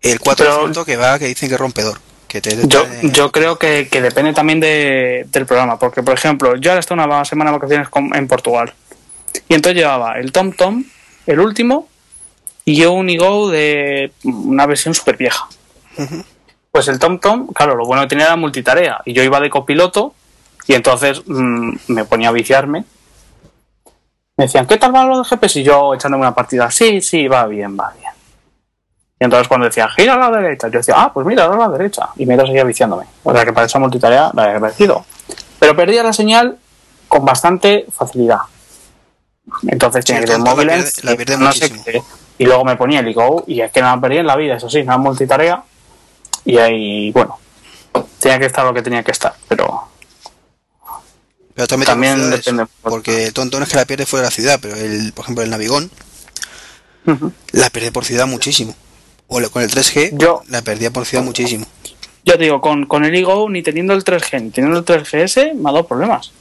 [0.00, 1.98] El 4% Pero- que va, que dicen que es rompedor.
[2.26, 6.14] Que te, Yo, te- yo creo que, que depende también de, del programa, porque por
[6.14, 8.72] ejemplo, yo ahora estoy una semana de vacaciones con- en Portugal
[9.48, 10.82] y entonces llevaba el Tom Tom,
[11.26, 11.88] el último,
[12.64, 15.46] y yo un iGo de una versión súper vieja.
[16.70, 19.50] Pues el Tom Tom, claro, lo bueno que tenía era multitarea y yo iba de
[19.50, 20.14] copiloto
[20.66, 22.84] y entonces mm, me ponía a viciarme.
[24.36, 25.60] Me decían, ¿qué tal va lo del GPS?
[25.60, 28.12] Y yo echándome una partida, sí, sí, va bien, va bien.
[29.20, 31.68] Y entonces cuando decía, gira a la derecha, yo decía, ah, pues mira, a la
[31.68, 32.08] derecha.
[32.16, 33.04] Y mientras seguía viciándome.
[33.22, 35.04] O sea que para esa multitarea la he agradecido.
[35.58, 36.58] Pero perdía la señal
[37.06, 38.38] con bastante facilidad.
[39.68, 42.02] Entonces Sí, el que en tonto la móviles, pierde- la pierde no sé qué.
[42.38, 44.56] Y luego me ponía el iGo y es que no la perdí en la vida,
[44.56, 45.62] eso sí, nada multitarea.
[46.44, 47.38] Y ahí, bueno,
[48.18, 49.34] tenía que estar lo que tenía que estar.
[49.48, 49.88] Pero
[51.54, 52.66] Pero también, depende.
[52.82, 55.24] Porque el tonto no es que la pierde fuera de la ciudad, pero el, por
[55.24, 55.90] ejemplo el Navigón
[57.52, 58.74] la pierde por ciudad muchísimo.
[59.28, 61.66] O con el 3G Yo- la perdía por ciudad muchísimo.
[62.24, 65.54] yo te digo, con, con el iGo, ni teniendo el 3G, ni teniendo el 3GS,
[65.54, 66.32] me ha dado problemas.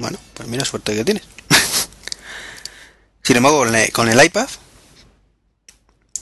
[0.00, 1.22] Bueno, pues mira suerte que tienes.
[3.22, 4.48] Sin embargo, con el, iPad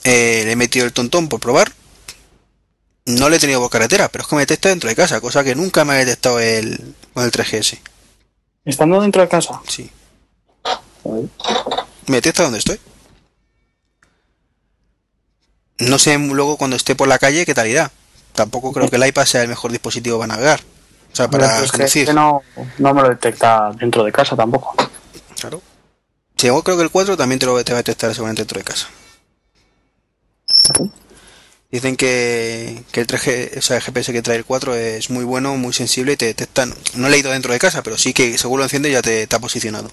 [0.03, 1.71] eh, le he metido el tontón por probar.
[3.05, 5.43] No le he tenido por carretera, pero es que me detecta dentro de casa, cosa
[5.43, 7.79] que nunca me ha detectado el, con el 3GS.
[8.65, 9.61] Estando dentro de casa.
[9.67, 9.89] Sí,
[12.05, 12.79] me detecta donde estoy.
[15.79, 17.91] No sé luego cuando esté por la calle qué tal irá.
[18.33, 20.61] Tampoco creo que el iPad sea el mejor dispositivo para navegar.
[21.11, 22.05] O sea, para Pero es que- conducir.
[22.07, 22.41] que no,
[22.77, 24.73] no me lo detecta dentro de casa tampoco.
[25.39, 25.61] Claro.
[26.37, 28.59] Sí, yo creo que el 4 también te lo te va a detectar seguramente dentro
[28.59, 28.87] de casa.
[31.71, 35.23] Dicen que, que el 3G, o sea, el GPS que trae el 4 es muy
[35.23, 36.65] bueno, muy sensible y te detecta.
[36.95, 39.35] No he leído dentro de casa, pero sí que según lo enciende ya te, te
[39.35, 39.89] ha posicionado.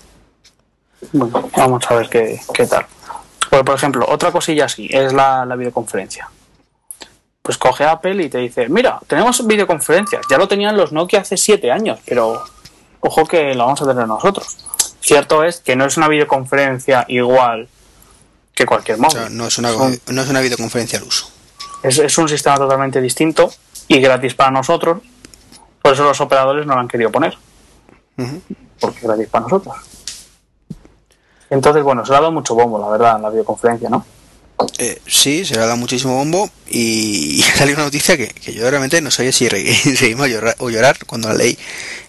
[1.13, 2.87] Bueno, vamos a ver qué, qué tal.
[3.51, 6.31] Pues, por ejemplo, otra cosilla así es la, la videoconferencia.
[7.47, 10.27] Pues coge Apple y te dice, mira, tenemos videoconferencias.
[10.29, 12.43] Ya lo tenían los Nokia hace siete años, pero
[12.99, 14.57] ojo que lo vamos a tener nosotros.
[15.01, 17.69] Cierto es que no es una videoconferencia igual
[18.53, 19.17] que cualquier O móvil.
[19.17, 21.31] sea, no es una, Son- no es una videoconferencia al uso.
[21.85, 23.53] es, es un sistema totalmente distinto
[23.87, 24.99] y gratis para nosotros.
[25.81, 27.39] Por eso los operadores no lo han querido poner.
[28.81, 29.77] Porque es gratis para nosotros.
[31.49, 34.05] Entonces, bueno, se le ha dado mucho bombo, la verdad, en la videoconferencia, ¿no?
[34.79, 38.55] Eh, sí, se le ha dado muchísimo bombo y, y salió una noticia que, que
[38.55, 41.59] yo realmente no sabía si reírme o llorar, o llorar cuando la leí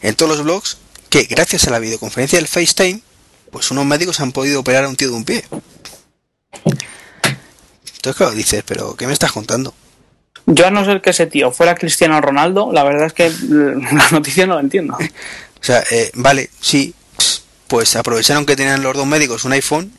[0.01, 0.77] en todos los blogs,
[1.09, 3.01] que gracias a la videoconferencia del FaceTime,
[3.51, 5.43] pues unos médicos han podido operar a un tío de un pie.
[7.95, 9.73] Entonces, claro, dices, pero ¿qué me estás contando?
[10.45, 14.07] Yo a no ser que ese tío fuera Cristiano Ronaldo, la verdad es que la
[14.11, 14.95] noticia no la entiendo.
[14.95, 16.93] O sea, eh, vale, sí,
[17.67, 19.91] pues aprovecharon que tenían los dos médicos un iPhone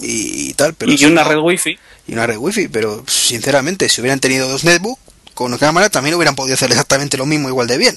[0.00, 1.78] y, tal, pero y si una no- red wifi.
[2.06, 5.00] y una red wifi, pero sinceramente, si hubieran tenido dos netbooks
[5.34, 7.96] con cámara, también hubieran podido hacer exactamente lo mismo igual de bien.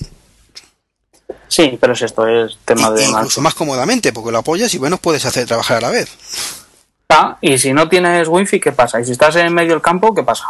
[1.48, 4.78] Sí, pero es esto, es tema Y- de incluso más cómodamente, porque lo apoyas y
[4.78, 6.10] bueno, puedes hacer trabajar a la vez.
[7.10, 9.00] Ah, y si no tienes wifi, ¿qué pasa?
[9.00, 10.46] Y si estás en medio del campo, ¿qué pasa?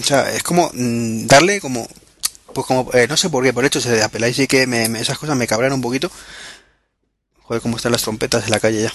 [0.00, 1.88] O sea, es como mm, darle como,
[2.52, 4.66] pues como, eh, no sé por qué, por hecho se de Apple, ahí sí que
[4.68, 6.10] me- me- esas cosas me cabrean un poquito.
[7.42, 8.92] Joder, cómo están las trompetas en la calle ya.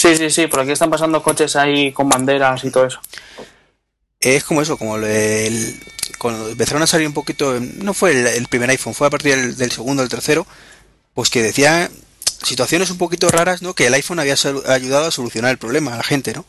[0.00, 3.00] Sí, sí, sí, por aquí están pasando coches ahí con banderas y todo eso.
[4.18, 5.78] Es como eso, como el,
[6.16, 9.36] cuando empezaron a salir un poquito, no fue el, el primer iPhone, fue a partir
[9.36, 10.46] del, del segundo, del tercero,
[11.12, 11.90] pues que decía
[12.42, 13.74] situaciones un poquito raras, ¿no?
[13.74, 14.36] Que el iPhone había
[14.68, 16.46] ayudado a solucionar el problema a la gente, ¿no?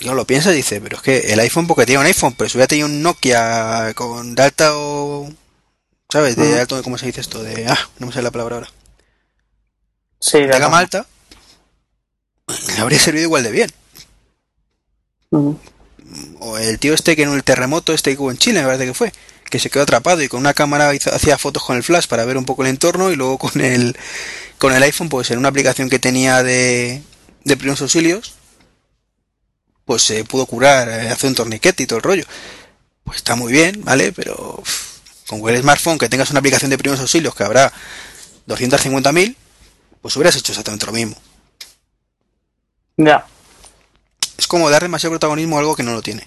[0.00, 2.34] Y uno lo piensa y dice, pero es que el iPhone, porque tiene un iPhone,
[2.36, 5.30] pero si hubiera tenido un Nokia con de alta o...
[6.10, 6.34] ¿Sabes?
[6.34, 7.40] De alto, ¿cómo se dice esto?
[7.40, 7.68] De...
[7.68, 8.70] Ah, no me sale la palabra ahora.
[10.18, 11.06] Sí, de, gama alta.
[12.74, 13.70] Le habría servido igual de bien.
[16.40, 18.86] O el tío este que en el terremoto este que hubo en Chile, me parece
[18.86, 19.12] que fue,
[19.50, 22.36] que se quedó atrapado y con una cámara hacía fotos con el flash para ver
[22.36, 23.96] un poco el entorno y luego con el
[24.58, 27.02] con el iPhone, pues en una aplicación que tenía de,
[27.44, 28.34] de primeros auxilios,
[29.84, 32.24] pues se pudo curar, eh, hacer un torniquete y todo el rollo.
[33.04, 34.12] Pues está muy bien, ¿vale?
[34.12, 34.62] Pero
[35.26, 37.72] con el smartphone que tengas una aplicación de primeros auxilios que habrá
[38.46, 39.36] 250.000,
[40.00, 41.16] pues hubieras hecho exactamente lo mismo.
[42.96, 43.26] Ya.
[44.36, 46.26] Es como dar demasiado protagonismo a algo que no lo tiene.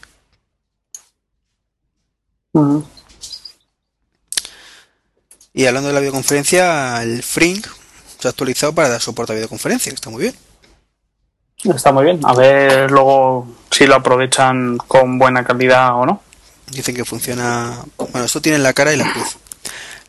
[5.53, 7.61] Y hablando de la videoconferencia, el Fring
[8.19, 10.35] se ha actualizado para dar soporte a videoconferencia, que está muy bien.
[11.63, 12.19] Está muy bien.
[12.23, 16.21] A ver luego si lo aprovechan con buena calidad o no.
[16.67, 17.83] Dicen que funciona.
[17.97, 19.37] Bueno, esto tiene la cara y la cruz.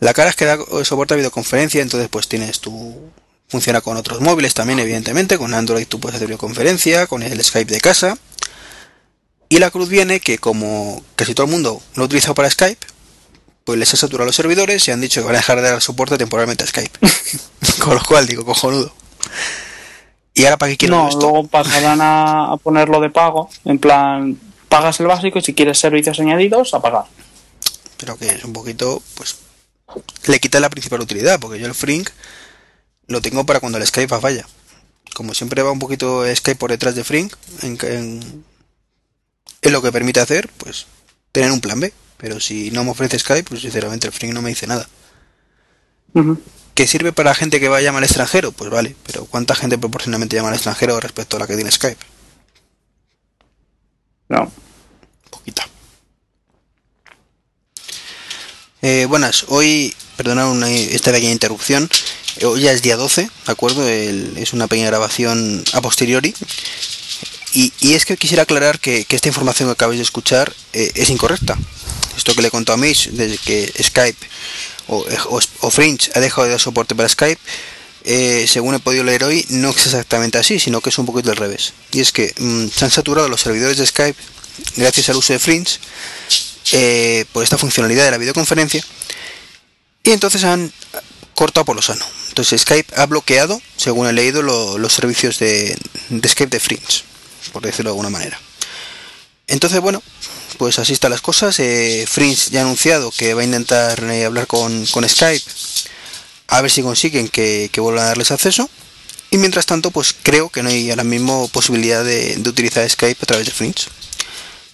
[0.01, 3.11] La cara es que da soporte a videoconferencia, entonces pues tienes tu
[3.49, 5.39] Funciona con otros móviles también, evidentemente.
[5.39, 8.19] Con Android tú puedes hacer videoconferencia, con el Skype de casa.
[9.49, 12.85] Y la cruz viene que como casi todo el mundo lo ha utilizado para Skype,
[13.65, 15.83] pues les ha saturado los servidores y han dicho que van a dejar de dar
[15.83, 16.99] soporte temporalmente a Skype.
[17.81, 18.93] con lo cual digo, cojonudo.
[20.35, 23.49] ¿Y ahora para qué quiero no, luego pasarán a, ponerlo de pago.
[23.65, 24.39] En plan,
[24.69, 27.05] pagas el básico y si quieres servicios añadidos, a pagar.
[27.97, 29.37] Pero que es un poquito, pues,
[30.27, 32.11] le quita la principal utilidad, porque yo el Frink
[33.09, 34.47] lo tengo para cuando el Skype falla.
[35.15, 40.21] Como siempre va un poquito Skype por detrás de Frink, en, en, lo que permite
[40.21, 40.87] hacer, pues
[41.33, 41.93] tener un plan B.
[42.19, 44.89] Pero si no me ofrece Skype, pues sinceramente el Frink no me dice nada.
[46.75, 48.53] ¿Que sirve para gente que va a llamar al extranjero?
[48.53, 52.05] Pues vale, pero ¿cuánta gente proporcionalmente llama al extranjero respecto a la que tiene Skype?
[54.29, 54.51] No.
[55.31, 55.69] Poquita.
[58.83, 61.89] Eh, buenas, hoy, perdonad esta pequeña interrupción,
[62.45, 63.89] Hoy ya es día 12, ¿de acuerdo?
[63.89, 66.35] es una pequeña grabación a posteriori.
[67.55, 71.57] Y, es que quisiera aclarar que, esta información que acabáis de escuchar eh, es incorrecta.
[72.17, 74.27] Esto que le contó a Mish desde que Skype
[74.89, 77.41] o, Fringe ha dejado de dar soporte para Skype,
[78.05, 81.31] eh, según he podido leer hoy, no es exactamente así, sino que es un poquito
[81.31, 81.73] al revés.
[81.93, 84.21] Y es que mm, se han saturado los servidores de Skype
[84.77, 85.79] gracias al uso de Fringe
[86.73, 88.85] eh, por esta funcionalidad de la videoconferencia
[90.07, 90.73] y entonces han
[91.37, 92.05] cortado por lo sano.
[92.29, 95.79] Entonces Skype ha bloqueado, según he leído, los servicios de,
[96.27, 97.05] Skype de Fringe,
[97.53, 98.41] por decirlo de alguna manera.
[99.47, 100.03] Entonces, bueno,
[100.59, 101.61] pues así están las cosas.
[101.61, 105.45] Eh, Fringe ya ha anunciado que va a intentar eh, hablar con, Skype
[106.49, 108.69] a ver si consiguen que, vuelvan a darles acceso.
[109.31, 113.27] Y mientras tanto, pues creo que no hay ahora mismo posibilidad de, utilizar Skype a
[113.27, 113.87] través de Fringe.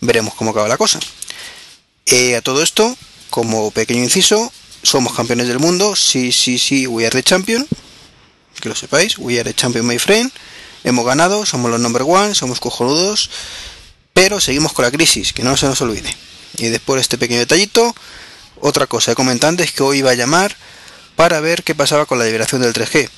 [0.00, 1.00] Veremos cómo acaba la cosa.
[2.06, 2.96] Eh, a todo esto,
[3.30, 4.52] como pequeño inciso,
[4.82, 7.66] somos campeones del mundo, sí, sí, sí, we are the champion,
[8.60, 10.30] que lo sepáis, we are the champion, my friend,
[10.84, 13.30] hemos ganado, somos los number one, somos cojonudos,
[14.12, 16.14] pero seguimos con la crisis, que no se nos olvide.
[16.58, 17.94] Y después de este pequeño detallito,
[18.60, 20.56] otra cosa he comentado antes que hoy iba a llamar
[21.16, 23.08] para ver qué pasaba con la liberación del 3G.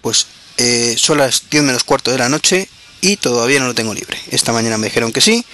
[0.00, 2.68] Pues eh, son las 10 menos cuarto de la noche
[3.00, 4.18] y todavía no lo tengo libre.
[4.30, 5.44] Esta mañana me dijeron que sí,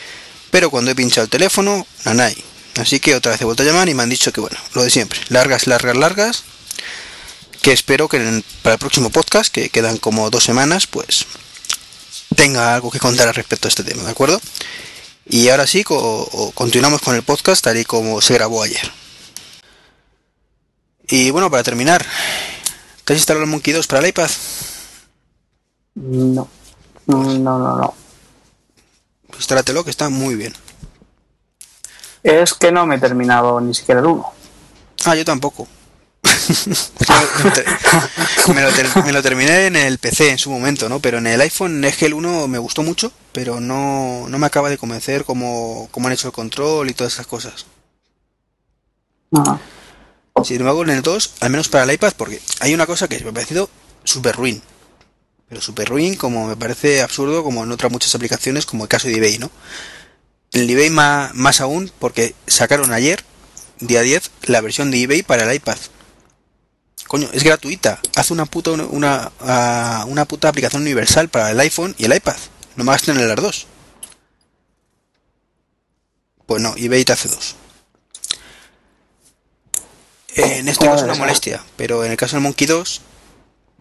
[0.50, 2.36] pero cuando he pinchado el teléfono, nanay,
[2.76, 4.82] Así que otra vez he vuelto a llamar y me han dicho que bueno, lo
[4.82, 6.44] de siempre, largas, largas, largas.
[7.62, 11.26] Que espero que para el próximo podcast, que quedan como dos semanas, pues
[12.34, 14.40] tenga algo que contar al respecto a este tema, ¿de acuerdo?
[15.28, 18.90] Y ahora sí, continuamos con el podcast tal y como se grabó ayer.
[21.06, 22.06] Y bueno, para terminar,
[23.04, 24.30] ¿te has instalado el Monkey 2 para el iPad?
[25.96, 26.48] No,
[27.06, 27.94] no, no, no.
[29.36, 30.54] Instálatelo que está muy bien.
[32.22, 34.32] Es que no me he terminado ni siquiera el 1.
[35.06, 35.66] Ah, yo tampoco.
[38.54, 41.00] me, lo terminé en el PC en su momento, ¿no?
[41.00, 44.68] Pero en el iPhone es que el 1 me gustó mucho, pero no, me acaba
[44.70, 47.66] de convencer cómo, han hecho el control y todas esas cosas.
[49.32, 49.58] Ah.
[50.44, 53.18] Sin embargo, en el 2, al menos para el iPad, porque hay una cosa que
[53.20, 53.68] me ha parecido
[54.04, 54.62] super ruin.
[55.48, 59.08] Pero super ruin, como me parece absurdo, como en otras muchas aplicaciones, como el caso
[59.08, 59.50] de eBay, ¿no?
[60.53, 63.24] El eBay más, más aún porque sacaron ayer,
[63.78, 65.78] día 10, la versión de eBay para el iPad.
[67.07, 68.01] Coño, es gratuita.
[68.14, 72.36] Haz una puta, una, ah, una, puta aplicación universal para el iPhone y el iPad.
[72.76, 73.66] No me en las dos.
[76.46, 77.57] Pues no, eBay te hace dos.
[80.34, 81.20] En este ¿Cómo caso es una ser?
[81.20, 83.01] molestia, pero en el caso del Monkey 2,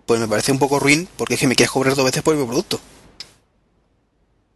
[0.06, 2.34] pues me parece un poco ruin porque es que me quieres cobrar dos veces por
[2.34, 2.82] mismo producto.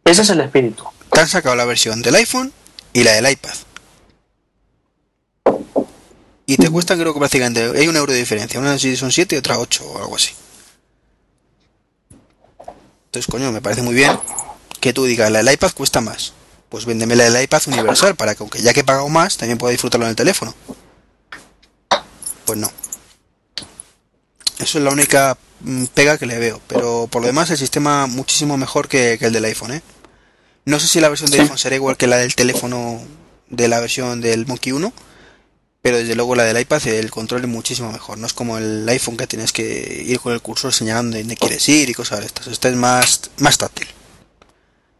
[0.04, 0.84] Ese es el espíritu.
[1.10, 2.52] Te han sacado la versión del iPhone
[2.92, 3.54] y la del iPad.
[6.46, 8.60] Y te cuestan creo que prácticamente hay un euro de diferencia.
[8.60, 10.32] Una son 7 y otra 8 o algo así.
[13.06, 14.18] Entonces, coño, me parece muy bien
[14.80, 16.34] que tú digas, la del iPad cuesta más.
[16.68, 19.56] Pues véndeme la del iPad universal para que aunque ya que he pagado más, también
[19.56, 20.54] pueda disfrutarlo en el teléfono.
[22.44, 22.70] Pues no.
[24.58, 26.60] Eso es la única mm, pega que le veo.
[26.66, 29.82] Pero por lo demás, el sistema muchísimo mejor que, que el del iPhone, ¿eh?
[30.66, 31.42] No sé si la versión de Sí.
[31.42, 33.00] iPhone será igual que la del teléfono
[33.50, 34.92] de la versión del Monkey 1,
[35.82, 38.16] pero desde luego la del iPad el control es muchísimo mejor.
[38.18, 41.68] No es como el iPhone que tienes que ir con el cursor señalando dónde quieres
[41.68, 42.46] ir y cosas de estas.
[42.46, 43.86] Este es más, más táctil.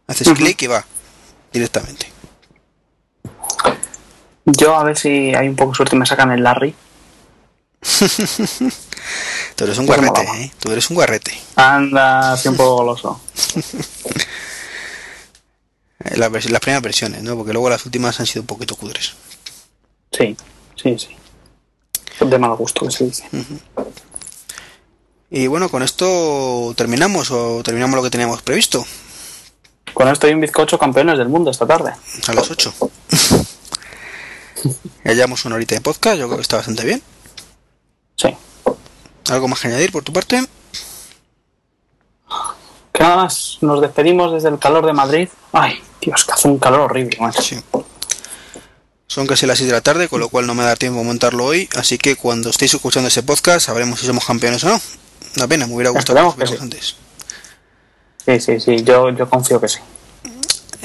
[0.07, 0.85] Haces clic y va
[1.51, 2.11] directamente.
[4.45, 6.75] Yo a ver si hay un poco de suerte y me sacan el Larry.
[9.55, 10.21] Tú eres un guarrete.
[10.21, 10.51] ¿eh?
[10.59, 11.39] Tú eres un guarrete.
[11.55, 13.21] Anda, así un poco goloso.
[16.15, 16.29] Las,
[16.61, 17.35] primeras versiones, ¿no?
[17.35, 19.13] Porque luego las últimas han sido un poquito cudres.
[20.11, 20.35] Sí,
[20.75, 21.09] sí, sí.
[22.25, 23.25] De mal gusto que se dice.
[25.29, 28.85] Y bueno, con esto terminamos o terminamos lo que teníamos previsto.
[29.93, 31.91] Con esto hay un bizcocho campeones del mundo esta tarde.
[32.27, 32.73] A las 8.
[35.05, 37.01] ya llevamos una horita de podcast, yo creo que está bastante bien.
[38.15, 38.29] Sí.
[39.29, 40.45] ¿Algo más que añadir por tu parte?
[43.05, 45.29] Nada más, nos despedimos desde el calor de Madrid.
[45.51, 47.39] Ay, Dios, que hace un calor horrible, macho.
[47.39, 47.55] Sí.
[49.05, 51.03] Son casi las 6 de la tarde, con lo cual no me da tiempo a
[51.03, 54.81] montarlo hoy, así que cuando estéis escuchando ese podcast sabremos si somos campeones o no.
[55.35, 56.95] Una pena, me hubiera gustado que supiéramos antes.
[58.25, 59.77] Sí, sí, sí, yo, yo confío que sí.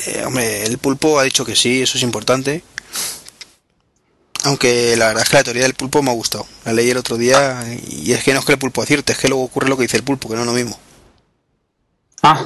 [0.05, 2.63] Eh, hombre, el pulpo ha dicho que sí, eso es importante.
[4.45, 6.47] Aunque la verdad es que la teoría del pulpo me ha gustado.
[6.67, 9.19] La leí el otro día y es que no es que el pulpo acierte, es
[9.19, 10.79] que luego ocurre lo que dice el pulpo, que no es lo mismo.
[12.23, 12.45] Ah,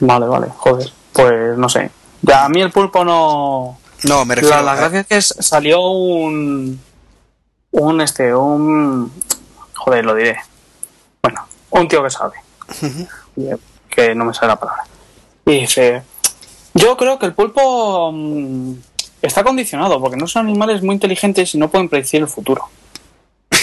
[0.00, 0.92] vale, vale, joder.
[1.12, 1.90] Pues no sé.
[2.22, 3.78] Ya a mí el pulpo no.
[4.04, 6.80] No, me refiero La, la a- gracia es que salió un.
[7.70, 9.12] Un este, un.
[9.76, 10.38] Joder, lo diré.
[11.22, 12.36] Bueno, un tío que sabe.
[13.88, 14.84] Que no me sale la palabra.
[15.46, 16.02] Y dice.
[16.74, 18.10] Yo creo que el pulpo.
[18.12, 18.72] mm,
[19.22, 22.62] está condicionado porque no son animales muy inteligentes y no pueden predecir el futuro.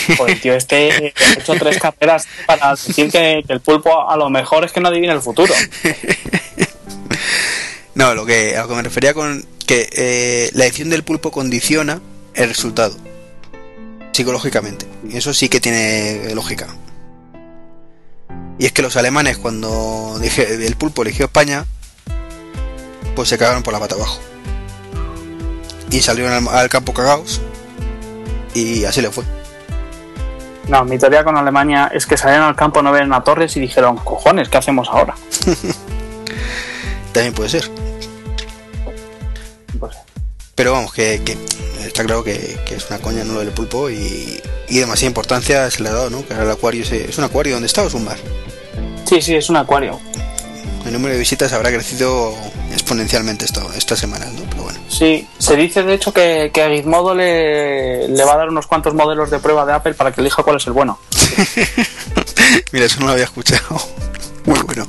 [0.18, 4.66] Joder, tío, este ha hecho tres carreras para decir que, el pulpo a lo mejor
[4.66, 5.54] es que no adivina el futuro.
[7.96, 11.32] No, lo que, a lo que me refería con que eh, la edición del pulpo
[11.32, 12.02] condiciona
[12.34, 12.96] el resultado.
[14.12, 14.86] Psicológicamente.
[15.10, 16.68] Y eso sí que tiene lógica.
[18.60, 21.66] Y es que los alemanes cuando el pulpo eligió España,
[23.16, 24.20] pues se cagaron por la pata abajo.
[25.90, 27.40] Y salieron al, al campo cagados.
[28.54, 29.24] Y así le fue.
[30.68, 33.60] No, mi teoría con Alemania es que salieron al campo, no ven a Torres y
[33.60, 35.16] dijeron, cojones, ¿qué hacemos ahora?
[37.14, 37.70] También puede ser.
[39.80, 39.96] Pues,
[40.56, 41.38] Pero vamos, que, que
[41.86, 45.70] está claro que, que es una coña no lo del pulpo y, y demasiada importancia
[45.70, 46.26] se le ha dado, ¿no?
[46.26, 48.18] Que ahora el acuario es, es un acuario donde está o es un bar.
[49.06, 50.00] sí, sí, es un acuario.
[50.86, 52.34] El número de visitas habrá crecido
[52.72, 54.42] exponencialmente esto, estas semanas, ¿no?
[54.98, 58.66] Sí, se dice de hecho que, que a Gizmodo le, le va a dar unos
[58.66, 60.98] cuantos modelos de prueba de Apple para que elija cuál es el bueno.
[62.72, 63.78] Mira, eso no lo había escuchado.
[64.46, 64.88] Muy bueno.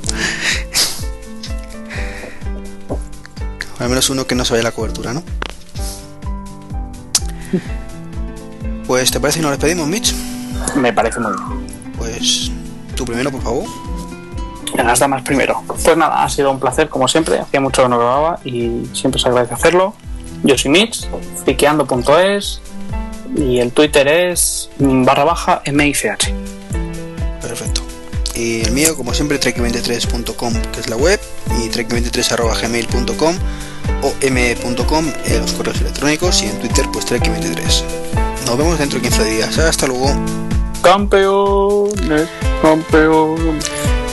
[3.80, 5.24] Al menos uno que no se la cobertura, ¿no?
[8.86, 10.14] Pues, ¿te parece que nos despedimos, Mitch?
[10.76, 11.92] Me parece muy bien.
[11.98, 12.52] Pues,
[12.94, 13.64] tú primero, por favor.
[14.84, 15.62] Las damas primero.
[15.66, 17.38] Pues nada, ha sido un placer como siempre.
[17.38, 19.94] Hacía mucho que no grababa y siempre se agradece hacerlo.
[20.42, 21.08] Yo soy Mitch,
[21.44, 22.60] friqueando.es
[23.36, 26.32] y el Twitter es barra baja MICH.
[27.40, 27.82] Perfecto.
[28.34, 31.18] Y el mío, como siempre, trek23.com, que es la web,
[31.58, 33.34] y trek23.gmail.com
[34.02, 37.82] o m.com en los correos electrónicos y en Twitter, pues trek23.
[38.46, 39.58] Nos vemos dentro de 15 días.
[39.58, 40.10] Hasta luego.
[40.82, 42.28] Campeones,
[42.62, 43.58] campeón.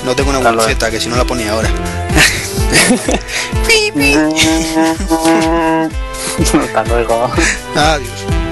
[0.05, 1.69] No tengo una buceta que si no la ponía ahora.
[3.67, 4.15] Pi, pi.
[6.43, 7.31] Hasta luego.
[7.75, 8.42] Adiós.